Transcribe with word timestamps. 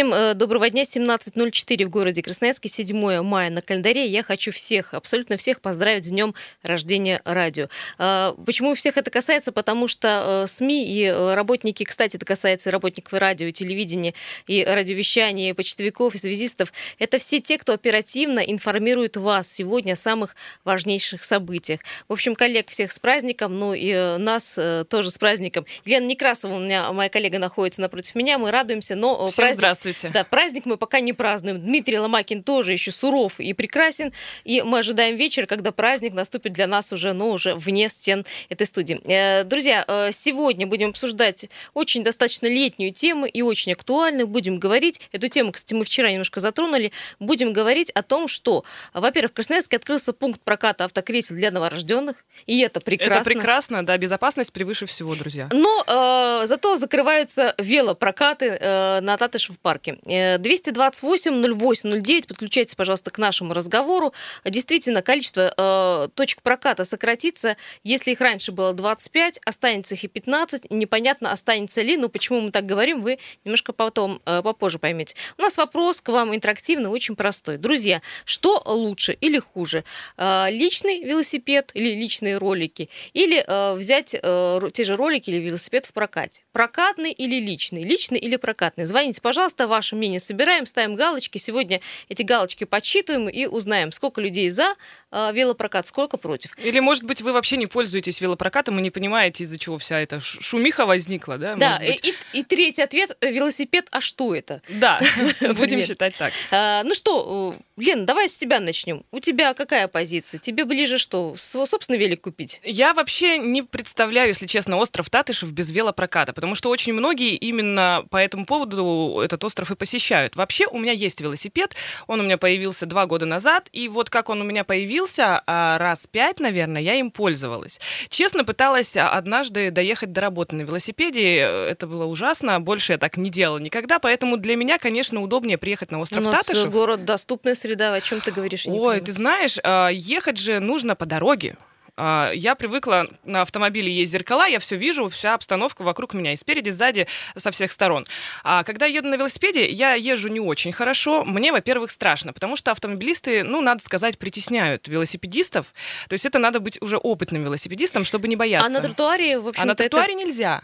Всем 0.00 0.14
э, 0.14 0.32
доброго 0.32 0.70
дня. 0.70 0.84
17.04 0.84 1.84
в 1.84 1.90
городе 1.90 2.22
Красноярске, 2.22 2.70
7 2.70 3.20
мая 3.20 3.50
на 3.50 3.60
календаре. 3.60 4.06
Я 4.06 4.22
хочу 4.22 4.50
всех, 4.50 4.94
абсолютно 4.94 5.36
всех 5.36 5.60
поздравить 5.60 6.06
с 6.06 6.08
днем 6.08 6.34
рождения 6.62 7.20
радио. 7.26 7.68
Э, 7.98 8.32
почему 8.46 8.74
всех 8.74 8.96
это 8.96 9.10
касается? 9.10 9.52
Потому 9.52 9.88
что 9.88 10.44
э, 10.44 10.46
СМИ 10.48 10.86
и 10.86 11.04
э, 11.04 11.34
работники, 11.34 11.84
кстати, 11.84 12.16
это 12.16 12.24
касается 12.24 12.70
и 12.70 12.72
работников 12.72 13.12
и 13.12 13.18
радио, 13.18 13.48
и 13.48 13.52
телевидения, 13.52 14.14
и 14.46 14.64
радиовещания, 14.64 15.50
и 15.50 15.52
почтовиков, 15.52 16.14
и 16.14 16.18
связистов. 16.18 16.72
Это 16.98 17.18
все 17.18 17.42
те, 17.42 17.58
кто 17.58 17.74
оперативно 17.74 18.40
информирует 18.40 19.18
вас 19.18 19.52
сегодня 19.52 19.92
о 19.92 19.96
самых 19.96 20.34
важнейших 20.64 21.22
событиях. 21.22 21.80
В 22.08 22.14
общем, 22.14 22.34
коллег 22.36 22.70
всех 22.70 22.90
с 22.90 22.98
праздником, 22.98 23.58
ну 23.58 23.74
и 23.74 24.16
нас 24.16 24.58
тоже 24.88 25.10
с 25.10 25.18
праздником. 25.18 25.66
Елена 25.84 26.06
Некрасова, 26.06 26.54
у 26.54 26.60
меня 26.60 26.90
моя 26.90 27.10
коллега 27.10 27.38
находится 27.38 27.82
напротив 27.82 28.14
меня, 28.14 28.38
мы 28.38 28.50
радуемся, 28.50 28.94
но 28.94 29.28
Всем 29.28 29.36
праздник 29.36 29.56
здравствуйте. 29.56 29.89
Да, 30.12 30.24
праздник 30.24 30.66
мы 30.66 30.76
пока 30.76 31.00
не 31.00 31.12
празднуем. 31.12 31.60
Дмитрий 31.60 31.98
Ломакин 31.98 32.42
тоже 32.42 32.72
еще 32.72 32.90
суров 32.90 33.40
и 33.40 33.52
прекрасен. 33.52 34.12
И 34.44 34.62
мы 34.62 34.78
ожидаем 34.78 35.16
вечера, 35.16 35.46
когда 35.46 35.72
праздник 35.72 36.12
наступит 36.12 36.52
для 36.52 36.66
нас 36.66 36.92
уже, 36.92 37.12
но 37.12 37.30
уже 37.30 37.54
вне 37.54 37.88
стен 37.88 38.24
этой 38.48 38.66
студии. 38.66 39.00
Э, 39.06 39.44
Друзья, 39.44 39.84
э, 39.86 40.10
сегодня 40.12 40.66
будем 40.66 40.90
обсуждать 40.90 41.46
очень 41.74 42.02
достаточно 42.02 42.46
летнюю 42.46 42.92
тему 42.92 43.26
и 43.26 43.42
очень 43.42 43.72
актуальную. 43.72 44.26
Будем 44.26 44.58
говорить, 44.58 45.00
эту 45.12 45.28
тему, 45.28 45.52
кстати, 45.52 45.74
мы 45.74 45.84
вчера 45.84 46.10
немножко 46.10 46.40
затронули, 46.40 46.92
будем 47.18 47.52
говорить 47.52 47.90
о 47.90 48.02
том, 48.02 48.28
что, 48.28 48.64
во-первых, 48.94 49.32
в 49.32 49.34
Красноярске 49.34 49.76
открылся 49.76 50.12
пункт 50.12 50.40
проката 50.40 50.84
автокресел 50.84 51.36
для 51.36 51.50
новорожденных, 51.50 52.24
и 52.46 52.60
это 52.60 52.80
прекрасно. 52.80 53.14
Это 53.14 53.24
прекрасно, 53.24 53.86
да, 53.86 53.96
безопасность 53.98 54.52
превыше 54.52 54.86
всего, 54.86 55.14
друзья. 55.14 55.48
Но 55.52 55.84
э, 55.86 56.46
зато 56.46 56.76
закрываются 56.76 57.54
велопрокаты 57.58 58.46
э, 58.46 59.00
на 59.00 59.16
Татышев 59.16 59.58
парке. 59.70 59.98
Э, 60.06 60.38
228-08-09, 60.38 62.26
подключайтесь, 62.26 62.74
пожалуйста, 62.74 63.12
к 63.12 63.18
нашему 63.18 63.54
разговору. 63.54 64.12
Действительно, 64.44 65.00
количество 65.00 65.54
э, 65.56 66.08
точек 66.14 66.42
проката 66.42 66.84
сократится. 66.84 67.56
Если 67.84 68.10
их 68.10 68.20
раньше 68.20 68.50
было 68.50 68.72
25, 68.72 69.38
останется 69.44 69.94
их 69.94 70.02
и 70.02 70.08
15. 70.08 70.70
Непонятно, 70.70 71.30
останется 71.30 71.82
ли, 71.82 71.96
но 71.96 72.08
почему 72.08 72.40
мы 72.40 72.50
так 72.50 72.66
говорим, 72.66 73.00
вы 73.00 73.18
немножко 73.44 73.72
потом, 73.72 74.20
э, 74.26 74.42
попозже 74.42 74.80
поймете. 74.80 75.14
У 75.38 75.42
нас 75.42 75.56
вопрос 75.56 76.00
к 76.00 76.08
вам 76.08 76.34
интерактивный, 76.34 76.90
очень 76.90 77.14
простой. 77.14 77.56
Друзья, 77.56 78.02
что 78.24 78.60
лучше 78.66 79.12
или 79.12 79.38
хуже? 79.38 79.84
Э, 80.16 80.50
личный 80.50 81.04
велосипед 81.04 81.70
или 81.74 81.90
личные 81.90 82.38
ролики? 82.38 82.88
Или 83.12 83.44
э, 83.46 83.74
взять 83.74 84.16
э, 84.20 84.60
те 84.72 84.82
же 84.82 84.96
ролики 84.96 85.30
или 85.30 85.38
велосипед 85.38 85.86
в 85.86 85.92
прокате? 85.92 86.42
Прокатный 86.52 87.12
или 87.12 87.36
личный? 87.36 87.84
Личный 87.84 88.18
или 88.18 88.34
прокатный? 88.34 88.84
Звоните, 88.84 89.20
пожалуйста, 89.20 89.59
ваше 89.66 89.96
мнение 89.96 90.20
собираем, 90.20 90.66
ставим 90.66 90.94
галочки. 90.94 91.38
Сегодня 91.38 91.80
эти 92.08 92.22
галочки 92.22 92.64
подсчитываем 92.64 93.28
и 93.28 93.46
узнаем, 93.46 93.92
сколько 93.92 94.20
людей 94.20 94.48
за 94.50 94.74
э, 95.10 95.30
велопрокат, 95.32 95.86
сколько 95.86 96.16
против. 96.16 96.56
Или, 96.58 96.80
может 96.80 97.04
быть, 97.04 97.22
вы 97.22 97.32
вообще 97.32 97.56
не 97.56 97.66
пользуетесь 97.66 98.20
велопрокатом 98.20 98.78
и 98.78 98.82
не 98.82 98.90
понимаете, 98.90 99.44
из-за 99.44 99.58
чего 99.58 99.78
вся 99.78 100.00
эта 100.00 100.20
шумиха 100.20 100.86
возникла, 100.86 101.38
да? 101.38 101.56
Да, 101.56 101.78
быть? 101.78 102.06
и, 102.06 102.38
и 102.38 102.42
третий 102.42 102.82
ответ– 102.82 103.16
велосипед, 103.20 103.88
а 103.90 104.00
что 104.00 104.34
это? 104.34 104.62
Да, 104.68 105.00
будем 105.40 105.82
считать 105.82 106.14
так. 106.16 106.32
А, 106.50 106.82
ну 106.84 106.94
что, 106.94 107.56
Лен, 107.80 108.06
давай 108.06 108.28
с 108.28 108.36
тебя 108.36 108.60
начнем. 108.60 109.04
У 109.10 109.20
тебя 109.20 109.54
какая 109.54 109.88
позиция? 109.88 110.38
Тебе 110.38 110.64
ближе 110.64 110.98
что, 110.98 111.34
свой 111.36 111.66
собственный 111.66 111.98
велик 111.98 112.20
купить? 112.20 112.60
Я 112.62 112.94
вообще 112.94 113.38
не 113.38 113.62
представляю, 113.62 114.28
если 114.28 114.46
честно, 114.46 114.76
остров 114.76 115.08
Татышев 115.08 115.50
без 115.50 115.70
велопроката, 115.70 116.32
потому 116.32 116.54
что 116.54 116.68
очень 116.68 116.92
многие 116.92 117.36
именно 117.36 118.04
по 118.10 118.18
этому 118.18 118.44
поводу 118.46 119.20
этот 119.24 119.42
остров 119.44 119.70
и 119.70 119.76
посещают. 119.76 120.36
Вообще 120.36 120.66
у 120.66 120.78
меня 120.78 120.92
есть 120.92 121.20
велосипед, 121.20 121.74
он 122.06 122.20
у 122.20 122.22
меня 122.22 122.36
появился 122.38 122.86
два 122.86 123.06
года 123.06 123.26
назад, 123.26 123.68
и 123.72 123.88
вот 123.88 124.10
как 124.10 124.28
он 124.28 124.40
у 124.42 124.44
меня 124.44 124.64
появился, 124.64 125.42
а, 125.46 125.78
раз 125.78 126.06
пять, 126.06 126.38
наверное, 126.38 126.82
я 126.82 126.94
им 126.96 127.10
пользовалась. 127.10 127.80
Честно, 128.08 128.44
пыталась 128.44 128.96
а, 128.96 129.10
однажды 129.10 129.70
доехать 129.70 130.12
до 130.12 130.20
работы 130.20 130.56
на 130.56 130.62
велосипеде, 130.62 131.38
это 131.38 131.86
было 131.86 132.04
ужасно, 132.04 132.60
больше 132.60 132.92
я 132.92 132.98
так 132.98 133.16
не 133.16 133.30
делала 133.30 133.58
никогда, 133.58 133.98
поэтому 133.98 134.36
для 134.36 134.56
меня, 134.56 134.78
конечно, 134.78 135.22
удобнее 135.22 135.56
приехать 135.56 135.90
на 135.90 135.98
У 135.98 136.02
остров 136.02 136.22
нас 136.24 136.44
Татышев. 136.44 136.70
город 136.70 137.04
доступная 137.04 137.54
среда, 137.54 137.69
о 137.74 138.00
чем 138.00 138.20
ты 138.20 138.30
говоришь? 138.32 138.66
Ой, 138.66 139.00
ты 139.00 139.12
знаешь, 139.12 139.58
а, 139.62 139.88
ехать 139.88 140.36
же 140.36 140.60
нужно 140.60 140.96
по 140.96 141.06
дороге. 141.06 141.56
А, 141.96 142.32
Я 142.32 142.54
привыкла 142.54 143.08
на 143.24 143.42
автомобиле 143.42 143.92
есть 143.92 144.12
зеркала, 144.12 144.46
я 144.46 144.58
все 144.58 144.76
вижу, 144.76 145.08
вся 145.10 145.34
обстановка 145.34 145.82
вокруг 145.82 146.14
меня, 146.14 146.32
и 146.32 146.36
спереди, 146.36 146.68
и 146.68 146.72
сзади, 146.72 147.06
со 147.36 147.50
всех 147.50 147.70
сторон. 147.72 148.06
А 148.42 148.64
когда 148.64 148.86
я 148.86 148.96
еду 148.96 149.08
на 149.08 149.16
велосипеде, 149.16 149.68
я 149.68 149.94
езжу 149.94 150.28
не 150.28 150.40
очень 150.40 150.72
хорошо. 150.72 151.24
Мне, 151.24 151.52
во-первых, 151.52 151.90
страшно, 151.90 152.32
потому 152.32 152.56
что 152.56 152.70
автомобилисты, 152.70 153.42
ну, 153.42 153.60
надо 153.60 153.82
сказать, 153.82 154.18
притесняют 154.18 154.88
велосипедистов. 154.88 155.66
То 156.08 156.14
есть 156.14 156.24
это 156.24 156.38
надо 156.38 156.60
быть 156.60 156.80
уже 156.80 156.96
опытным 156.96 157.44
велосипедистом, 157.44 158.04
чтобы 158.04 158.28
не 158.28 158.36
бояться. 158.36 158.66
А 158.66 158.70
на 158.70 158.80
тротуаре, 158.80 159.38
в 159.38 159.48
общем 159.48 159.62
А 159.62 159.66
на 159.66 159.74
тротуаре 159.74 160.14
нельзя. 160.14 160.62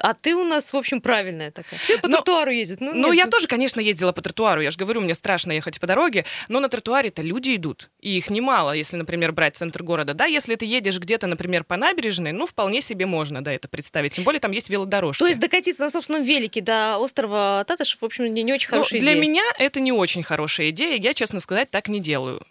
А 0.00 0.14
ты 0.14 0.34
у 0.34 0.44
нас, 0.44 0.72
в 0.72 0.76
общем, 0.76 1.00
правильная 1.00 1.50
такая. 1.50 1.78
Все 1.80 1.98
по 1.98 2.08
Ну, 2.08 2.16
тротуару 2.16 2.50
ездят. 2.50 2.80
Ну, 2.80 2.92
Ну, 2.94 3.08
нет, 3.08 3.16
я 3.16 3.24
ну, 3.26 3.30
тоже, 3.30 3.46
конечно, 3.46 3.80
ездила 3.80 4.12
по 4.12 4.22
тротуару. 4.22 4.60
Я 4.60 4.70
же 4.70 4.76
говорю, 4.76 5.00
мне 5.00 5.14
страшно 5.14 5.52
ехать 5.52 5.80
по 5.80 5.86
дороге. 5.86 6.24
Но 6.48 6.60
на 6.60 6.68
тротуаре-то 6.68 7.22
люди 7.22 7.56
идут. 7.56 7.90
И 8.00 8.16
их 8.16 8.30
немало, 8.30 8.72
если, 8.72 8.96
например, 8.96 9.32
брать 9.32 9.56
центр 9.56 9.82
города. 9.82 10.14
Да, 10.14 10.26
если 10.26 10.54
ты 10.54 10.66
едешь 10.66 10.98
где-то, 10.98 11.26
например, 11.26 11.64
по 11.64 11.76
набережной, 11.76 12.32
ну, 12.32 12.46
вполне 12.46 12.80
себе 12.80 13.06
можно, 13.06 13.42
да, 13.42 13.52
это 13.52 13.68
представить. 13.68 14.12
Тем 14.12 14.24
более 14.24 14.40
там 14.40 14.52
есть 14.52 14.68
велодорожки. 14.70 15.18
То 15.20 15.26
есть 15.26 15.40
докатиться 15.40 15.82
на 15.82 15.90
собственном 15.90 16.22
велике 16.22 16.60
до 16.60 16.98
острова 16.98 17.64
Татышев, 17.66 18.00
в 18.02 18.04
общем, 18.04 18.32
не, 18.32 18.42
не 18.42 18.52
очень 18.52 18.68
Ну, 18.70 18.76
хорошая 18.76 19.00
для 19.00 19.12
идея. 19.12 19.22
меня 19.22 19.42
это 19.58 19.80
не 19.80 19.92
очень 19.92 20.22
хорошая 20.22 20.70
идея. 20.70 20.96
Я, 20.98 21.14
честно 21.14 21.40
сказать, 21.40 21.70
так 21.70 21.88
не 21.88 22.00
делаю. 22.00 22.42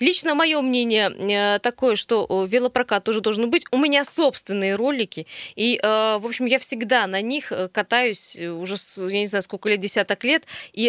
Лично 0.00 0.34
мое 0.34 0.60
мнение 0.60 1.10
э, 1.10 1.58
такое, 1.58 1.96
что 1.96 2.46
велопрокат 2.48 3.04
тоже 3.04 3.20
должен 3.20 3.50
быть. 3.50 3.64
У 3.70 3.78
меня 3.78 4.04
собственные 4.04 4.76
ролики, 4.76 5.26
и, 5.56 5.78
э, 5.82 6.18
в 6.18 6.26
общем, 6.26 6.46
я 6.46 6.58
всегда 6.58 7.06
на 7.06 7.20
них 7.20 7.52
э, 7.52 7.68
катаюсь 7.68 8.36
уже, 8.36 8.76
я 9.10 9.18
не 9.20 9.26
знаю, 9.26 9.42
сколько 9.42 9.68
лет, 9.68 9.80
десяток 9.80 10.24
лет, 10.24 10.44
и 10.72 10.86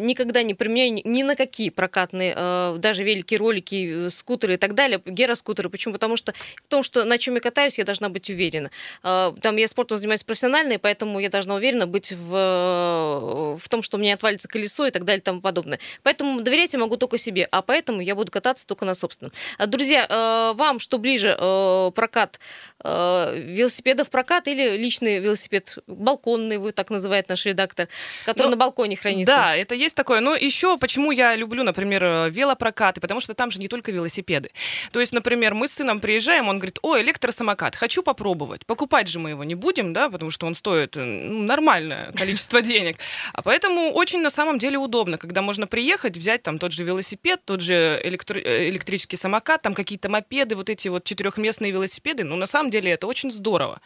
никогда 0.00 0.42
не 0.42 0.54
применяю 0.54 1.02
ни- 1.04 1.22
на 1.22 1.36
какие 1.36 1.70
прокатные, 1.70 2.34
даже 2.78 3.04
велики, 3.04 3.34
ролики, 3.34 4.08
скутеры 4.08 4.54
и 4.54 4.56
так 4.56 4.74
далее, 4.74 5.00
гироскутеры. 5.04 5.68
Почему? 5.68 5.94
Потому 5.94 6.16
что 6.16 6.32
в 6.62 6.68
том, 6.68 6.82
что 6.82 7.04
на 7.04 7.18
чем 7.18 7.34
я 7.34 7.40
катаюсь, 7.40 7.78
я 7.78 7.84
должна 7.84 8.08
быть 8.08 8.30
уверена. 8.30 8.70
Там 9.02 9.56
я 9.56 9.68
спортом 9.68 9.98
занимаюсь 9.98 10.24
профессионально, 10.24 10.74
и 10.74 10.78
поэтому 10.78 11.18
я 11.20 11.28
должна 11.28 11.54
уверена 11.54 11.86
быть 11.86 12.12
в, 12.12 13.58
в 13.60 13.68
том, 13.68 13.82
что 13.82 13.96
у 13.96 14.00
меня 14.00 14.14
отвалится 14.14 14.48
колесо 14.48 14.86
и 14.86 14.90
так 14.90 15.04
далее 15.04 15.20
и 15.20 15.24
тому 15.24 15.40
подобное. 15.40 15.78
Поэтому 16.02 16.40
доверять 16.40 16.72
я 16.72 16.78
могу 16.78 16.96
только 16.96 17.18
себе, 17.18 17.48
а 17.50 17.62
поэтому 17.62 18.00
я 18.00 18.14
буду 18.14 18.27
кататься 18.30 18.66
только 18.66 18.84
на 18.84 18.94
собственном. 18.94 19.32
А, 19.58 19.66
Друзья, 19.66 20.06
э, 20.08 20.52
вам 20.56 20.78
что 20.78 20.98
ближе, 20.98 21.36
э, 21.38 21.90
прокат 21.94 22.40
э, 22.82 23.40
велосипедов 23.40 24.10
прокат 24.10 24.48
или 24.48 24.76
личный 24.76 25.18
велосипед, 25.18 25.78
балконный, 25.86 26.58
вы 26.58 26.72
так 26.72 26.90
называет 26.90 27.28
наш 27.28 27.44
редактор, 27.46 27.88
который 28.24 28.46
Ну, 28.46 28.50
на 28.52 28.56
балконе 28.56 28.96
хранится? 28.96 29.34
Да, 29.34 29.56
это 29.56 29.74
есть 29.74 29.94
такое. 29.94 30.20
Но 30.20 30.36
еще 30.36 30.78
почему 30.78 31.10
я 31.10 31.34
люблю, 31.36 31.62
например, 31.62 32.30
велопрокаты, 32.30 33.00
потому 33.00 33.20
что 33.20 33.34
там 33.34 33.50
же 33.50 33.60
не 33.60 33.68
только 33.68 33.92
велосипеды. 33.92 34.50
То 34.92 35.00
есть, 35.00 35.12
например, 35.12 35.54
мы 35.54 35.68
с 35.68 35.72
сыном 35.72 36.00
приезжаем, 36.00 36.48
он 36.48 36.58
говорит, 36.58 36.78
о, 36.82 36.98
электросамокат, 36.98 37.76
хочу 37.76 38.02
попробовать. 38.02 38.66
Покупать 38.66 39.08
же 39.08 39.18
мы 39.18 39.30
его 39.30 39.44
не 39.44 39.54
будем, 39.54 39.92
да, 39.92 40.08
потому 40.08 40.30
что 40.30 40.46
он 40.46 40.54
стоит 40.54 40.96
ну, 40.96 41.42
нормальное 41.42 42.12
количество 42.16 42.62
денег. 42.62 42.96
А 43.32 43.42
поэтому 43.42 43.92
очень 43.92 44.20
на 44.20 44.30
самом 44.30 44.58
деле 44.58 44.78
удобно, 44.78 45.18
когда 45.18 45.42
можно 45.42 45.66
приехать, 45.66 46.16
взять 46.16 46.42
там 46.42 46.58
тот 46.58 46.72
же 46.72 46.84
велосипед, 46.84 47.40
тот 47.44 47.60
же 47.60 48.00
электро- 48.08 48.42
э, 48.42 48.68
электрический 48.68 49.16
самокат, 49.16 49.62
там 49.62 49.74
какие-то 49.74 50.08
мопеды, 50.08 50.56
вот 50.56 50.70
эти 50.70 50.88
вот 50.88 51.04
четырехместные 51.04 51.72
велосипеды. 51.72 52.24
Ну, 52.24 52.36
на 52.36 52.46
самом 52.46 52.70
деле 52.70 52.92
это 52.92 53.06
очень 53.06 53.30
здорово. 53.30 53.80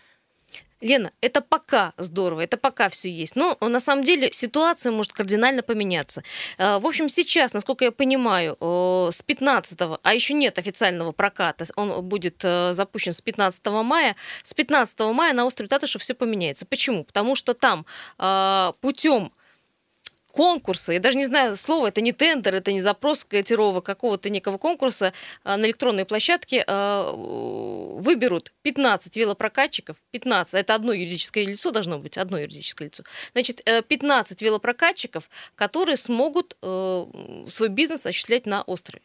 Лена, 0.83 1.13
это 1.21 1.41
пока 1.41 1.93
здорово, 1.97 2.41
это 2.41 2.57
пока 2.57 2.89
все 2.89 3.09
есть. 3.09 3.37
Но 3.37 3.57
на 3.61 3.81
самом 3.81 4.03
деле 4.03 4.33
ситуация 4.33 4.91
может 4.91 5.13
кардинально 5.13 5.63
поменяться. 5.63 6.23
Э, 6.59 6.79
В 6.79 6.87
общем, 6.87 7.09
сейчас, 7.09 7.55
насколько 7.55 7.85
я 7.85 7.93
понимаю, 7.93 8.57
э, 8.61 9.09
с 9.13 9.23
15 9.23 9.79
а 10.03 10.15
еще 10.15 10.35
нет 10.35 10.59
официального 10.59 11.13
проката, 11.13 11.65
он 11.77 12.03
будет 12.05 12.41
э, 12.45 12.73
запущен 12.73 13.13
с 13.13 13.21
15 13.21 13.65
мая. 13.85 14.17
С 14.43 14.55
15 14.55 15.01
мая 15.15 15.33
на 15.33 15.45
острове 15.47 15.69
Татышев 15.69 16.03
все 16.03 16.15
поменяется. 16.15 16.67
Почему? 16.67 17.05
Потому 17.05 17.37
что 17.37 17.55
там 17.55 17.87
путем 18.81 19.33
конкурса, 20.33 20.93
я 20.93 21.01
даже 21.01 21.19
не 21.19 21.25
знаю 21.25 21.57
слово, 21.57 21.89
это 21.89 22.01
не 22.01 22.13
тендер, 22.13 22.55
это 22.55 22.73
не 22.73 22.81
запрос 22.81 23.25
котировок 23.25 23.85
какого-то 23.85 24.31
некого 24.31 24.59
конкурса 24.59 25.13
а, 25.45 25.57
на 25.57 25.67
электронной 25.67 26.05
площадке 26.05 26.65
а, 26.67 27.13
выберут 27.13 28.53
15 28.63 29.17
велопрокатчиков, 29.17 29.97
15, 30.11 30.55
это 30.55 30.75
одно 30.75 30.93
юридическое 30.93 31.45
лицо 31.45 31.71
должно 31.71 31.99
быть, 31.99 32.19
одно 32.19 32.39
юридическое 32.39 32.89
лицо, 32.89 33.05
значит, 33.33 33.61
э, 33.67 33.83
15 33.83 34.43
велопрокатчиков, 34.43 35.29
которые 35.55 35.97
смогут 35.97 36.57
э, 36.63 37.07
свой 37.49 37.69
бизнес 37.69 38.07
осуществлять 38.07 38.47
на 38.47 38.63
острове. 38.63 39.03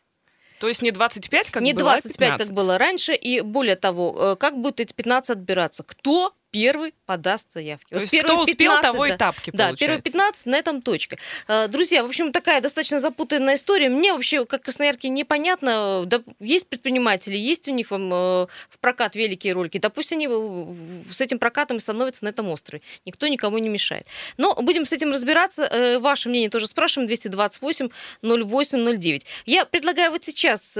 То 0.59 0.67
есть 0.67 0.81
не 0.81 0.91
25, 0.91 1.51
как 1.51 1.61
не 1.61 1.73
было, 1.73 1.91
а 1.91 2.01
25, 2.01 2.29
как 2.29 2.37
15. 2.39 2.55
было 2.55 2.77
раньше, 2.77 3.13
и 3.13 3.41
более 3.41 3.75
того, 3.75 4.33
э, 4.33 4.35
как 4.37 4.57
будут 4.57 4.79
эти 4.79 4.93
15 4.93 5.31
отбираться? 5.31 5.83
Кто 5.83 6.33
первый 6.61 6.93
подаст 7.05 7.51
заявки. 7.53 7.89
То 7.89 7.99
вот 7.99 8.01
есть 8.01 8.23
кто 8.23 8.41
успел, 8.41 8.71
15, 8.71 8.81
того 8.81 9.07
да, 9.07 9.13
и 9.13 9.17
тапки, 9.17 9.51
Да, 9.53 9.75
первые 9.75 10.01
15, 10.01 10.45
на 10.45 10.55
этом 10.55 10.81
точка. 10.81 11.17
Э, 11.47 11.67
друзья, 11.67 12.03
в 12.03 12.07
общем, 12.07 12.31
такая 12.31 12.61
достаточно 12.61 12.99
запутанная 12.99 13.55
история. 13.55 13.89
Мне 13.89 14.13
вообще, 14.13 14.45
как 14.45 14.63
красноярке, 14.63 15.09
непонятно. 15.09 16.03
Да, 16.05 16.21
есть 16.39 16.67
предприниматели, 16.67 17.37
есть 17.37 17.67
у 17.67 17.71
них 17.71 17.91
вам, 17.91 18.09
в 18.09 18.79
прокат 18.79 19.15
великие 19.15 19.53
ролики. 19.53 19.77
Да 19.77 19.89
пусть 19.89 20.11
они 20.11 20.27
с 20.27 21.21
этим 21.21 21.39
прокатом 21.39 21.79
становятся 21.79 22.25
на 22.25 22.29
этом 22.29 22.49
острове. 22.49 22.81
Никто 23.05 23.27
никому 23.27 23.57
не 23.57 23.69
мешает. 23.69 24.05
Но 24.37 24.55
будем 24.55 24.85
с 24.85 24.93
этим 24.93 25.11
разбираться. 25.11 25.97
Ваше 25.99 26.29
мнение 26.29 26.49
тоже 26.49 26.67
спрашиваем. 26.67 27.07
228 27.07 27.89
0809. 28.23 29.25
Я 29.45 29.65
предлагаю 29.65 30.11
вот 30.11 30.23
сейчас, 30.23 30.77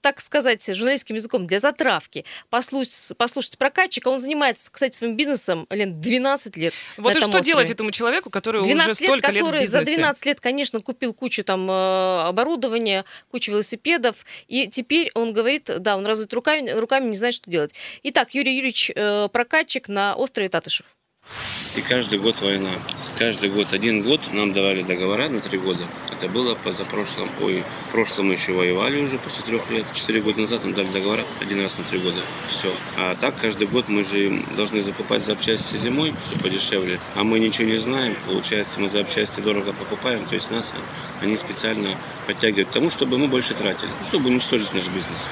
так 0.00 0.20
сказать, 0.20 0.64
журналистским 0.74 1.16
языком 1.16 1.46
для 1.46 1.58
затравки 1.58 2.24
послушать, 2.50 3.16
послушать 3.16 3.58
прокатчика. 3.58 4.08
Он 4.08 4.20
занимается, 4.20 4.70
кстати, 4.70 4.96
своим 4.96 5.13
бизнесом, 5.16 5.66
Лен, 5.70 6.00
12 6.00 6.56
лет. 6.56 6.74
Вот 6.96 7.12
и 7.12 7.16
что 7.16 7.26
острове. 7.26 7.44
делать 7.44 7.70
этому 7.70 7.90
человеку, 7.90 8.30
который 8.30 8.62
12 8.62 8.88
уже 8.88 8.94
столько 8.94 9.32
лет, 9.32 9.42
который 9.42 9.60
лет 9.60 9.68
в 9.68 9.72
за 9.72 9.80
12 9.82 10.26
лет, 10.26 10.40
конечно, 10.40 10.80
купил 10.80 11.14
кучу 11.14 11.44
там 11.44 11.70
э, 11.70 12.22
оборудования, 12.22 13.04
кучу 13.30 13.52
велосипедов, 13.52 14.24
и 14.48 14.68
теперь 14.68 15.10
он 15.14 15.32
говорит, 15.32 15.70
да, 15.78 15.96
он 15.96 16.06
разводит 16.06 16.32
руками, 16.34 16.70
руками 16.70 17.08
не 17.08 17.16
знает, 17.16 17.34
что 17.34 17.50
делать. 17.50 17.74
Итак, 18.02 18.34
Юрий 18.34 18.54
Юрьевич, 18.54 18.90
э, 18.94 19.28
прокатчик 19.32 19.88
на 19.88 20.14
острове 20.14 20.48
Татышев. 20.48 20.86
И 21.76 21.80
каждый 21.80 22.20
год 22.20 22.40
война. 22.40 22.70
Каждый 23.18 23.50
год. 23.50 23.72
Один 23.72 24.02
год 24.02 24.20
нам 24.32 24.52
давали 24.52 24.82
договора 24.82 25.28
на 25.28 25.40
три 25.40 25.58
года. 25.58 25.80
Это 26.12 26.28
было 26.28 26.54
позапрошлом. 26.54 27.28
Ой, 27.40 27.64
прошлом 27.90 28.30
еще 28.30 28.52
воевали 28.52 29.02
уже 29.02 29.18
после 29.18 29.44
трех 29.44 29.68
лет. 29.70 29.84
Четыре 29.92 30.20
года 30.20 30.40
назад 30.40 30.64
нам 30.64 30.74
дали 30.74 30.86
договора 30.92 31.22
один 31.40 31.60
раз 31.60 31.76
на 31.78 31.84
три 31.84 31.98
года. 31.98 32.20
Все. 32.48 32.72
А 32.96 33.16
так 33.16 33.34
каждый 33.40 33.66
год 33.66 33.88
мы 33.88 34.04
же 34.04 34.40
должны 34.56 34.82
закупать 34.82 35.24
запчасти 35.24 35.76
зимой, 35.76 36.14
что 36.20 36.38
подешевле. 36.38 37.00
А 37.16 37.24
мы 37.24 37.40
ничего 37.40 37.66
не 37.68 37.78
знаем. 37.78 38.16
Получается, 38.26 38.78
мы 38.78 38.88
запчасти 38.88 39.40
дорого 39.40 39.72
покупаем. 39.72 40.24
То 40.26 40.34
есть 40.34 40.52
нас 40.52 40.74
они 41.22 41.36
специально 41.36 41.96
подтягивают 42.28 42.68
к 42.68 42.72
тому, 42.72 42.90
чтобы 42.90 43.18
мы 43.18 43.26
больше 43.26 43.54
тратили. 43.54 43.90
Чтобы 44.06 44.28
уничтожить 44.28 44.72
наш 44.74 44.86
бизнес. 44.86 45.28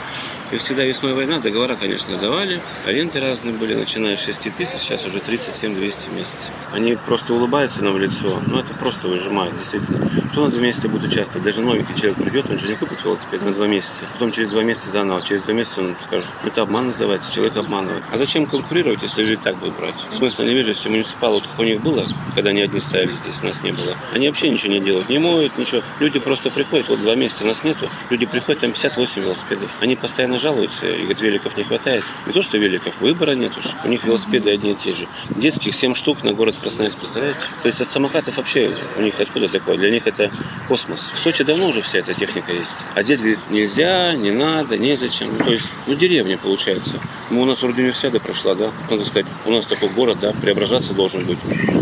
И 0.52 0.58
всегда 0.58 0.84
весной 0.84 1.14
война, 1.14 1.38
договора, 1.38 1.76
конечно, 1.76 2.18
давали. 2.18 2.60
Аренды 2.84 3.20
разные 3.20 3.54
были, 3.54 3.74
начиная 3.74 4.18
с 4.18 4.24
6 4.24 4.54
тысяч, 4.54 4.80
сейчас 4.80 5.06
уже 5.06 5.18
37 5.18 5.74
200 5.74 6.08
в 6.10 6.12
месяц. 6.12 6.50
Они 6.72 6.94
просто 7.06 7.32
улыбаются 7.32 7.82
нам 7.82 7.94
в 7.94 7.98
лицо, 7.98 8.38
но 8.46 8.60
это 8.60 8.74
просто 8.74 9.08
выжимают, 9.08 9.56
действительно. 9.56 10.06
Кто 10.30 10.44
на 10.44 10.50
два 10.50 10.60
месяца 10.60 10.90
будет 10.90 11.10
участвовать? 11.10 11.44
Даже 11.44 11.62
новенький 11.62 11.94
человек 11.94 12.16
придет, 12.18 12.50
он 12.50 12.58
же 12.58 12.68
не 12.68 12.74
купит 12.74 13.02
велосипед 13.02 13.42
на 13.42 13.52
два 13.52 13.66
месяца. 13.66 14.04
Потом 14.12 14.30
через 14.30 14.50
два 14.50 14.62
месяца 14.62 14.90
заново, 14.90 15.22
через 15.22 15.40
два 15.40 15.54
месяца 15.54 15.80
он 15.80 15.96
скажет, 16.04 16.28
это 16.44 16.62
обман 16.62 16.88
называется, 16.88 17.32
человек 17.32 17.56
обманывает. 17.56 18.02
А 18.12 18.18
зачем 18.18 18.44
конкурировать, 18.44 19.00
если 19.02 19.24
люди 19.24 19.40
так 19.42 19.56
будут 19.56 19.76
брать? 19.78 19.94
Смысла 20.10 20.42
не 20.42 20.52
вижу, 20.52 20.68
если 20.68 20.90
муниципалы, 20.90 21.40
как 21.40 21.58
у 21.58 21.62
них 21.62 21.80
было, 21.80 22.04
когда 22.34 22.50
они 22.50 22.60
одни 22.60 22.80
стояли 22.80 23.12
здесь, 23.12 23.42
нас 23.42 23.62
не 23.62 23.72
было. 23.72 23.96
Они 24.12 24.28
вообще 24.28 24.50
ничего 24.50 24.74
не 24.74 24.80
делают, 24.80 25.08
не 25.08 25.18
моют, 25.18 25.56
ничего. 25.56 25.80
Люди 25.98 26.18
просто 26.18 26.50
приходят, 26.50 26.90
вот 26.90 27.00
два 27.00 27.14
месяца 27.14 27.46
нас 27.46 27.64
нету, 27.64 27.88
люди 28.10 28.26
приходят, 28.26 28.60
там 28.60 28.72
58 28.72 29.22
велосипедов. 29.22 29.70
Они 29.80 29.96
постоянно 29.96 30.38
жалуются, 30.42 30.86
и 30.86 30.98
говорят, 31.02 31.20
великов 31.20 31.56
не 31.56 31.64
хватает. 31.64 32.04
Не 32.26 32.32
то, 32.32 32.42
что 32.42 32.58
великов, 32.58 33.00
выбора 33.00 33.32
нет 33.32 33.56
уж. 33.56 33.64
У 33.84 33.88
них 33.88 34.04
велосипеды 34.04 34.50
одни 34.50 34.72
и 34.72 34.74
те 34.74 34.92
же. 34.94 35.06
Детских 35.30 35.74
7 35.74 35.94
штук 35.94 36.24
на 36.24 36.32
город 36.32 36.56
Красноярск, 36.60 36.98
представляете? 36.98 37.38
То 37.62 37.68
есть 37.68 37.80
от 37.80 37.90
самокатов 37.90 38.36
вообще 38.36 38.74
у 38.96 39.02
них 39.02 39.18
откуда 39.20 39.48
такое? 39.48 39.78
Для 39.78 39.90
них 39.90 40.06
это 40.06 40.30
космос. 40.68 41.12
В 41.14 41.18
Сочи 41.18 41.44
давно 41.44 41.68
уже 41.68 41.80
вся 41.82 41.98
эта 41.98 42.12
техника 42.12 42.52
есть. 42.52 42.76
А 42.94 43.02
здесь 43.02 43.20
говорит, 43.20 43.38
нельзя, 43.50 44.14
не 44.14 44.32
надо, 44.32 44.76
незачем. 44.76 45.28
Ну, 45.38 45.44
то 45.44 45.52
есть, 45.52 45.70
ну, 45.86 45.94
деревня 45.94 46.36
получается. 46.36 47.00
Ну, 47.30 47.42
у 47.42 47.44
нас 47.44 47.62
вроде 47.62 47.82
универсиада 47.82 48.20
прошла, 48.20 48.54
да? 48.54 48.70
Надо 48.90 49.04
сказать, 49.04 49.26
у 49.46 49.52
нас 49.52 49.64
такой 49.66 49.88
город, 49.90 50.18
да, 50.20 50.32
преображаться 50.32 50.92
должен 50.92 51.24
быть. 51.24 51.38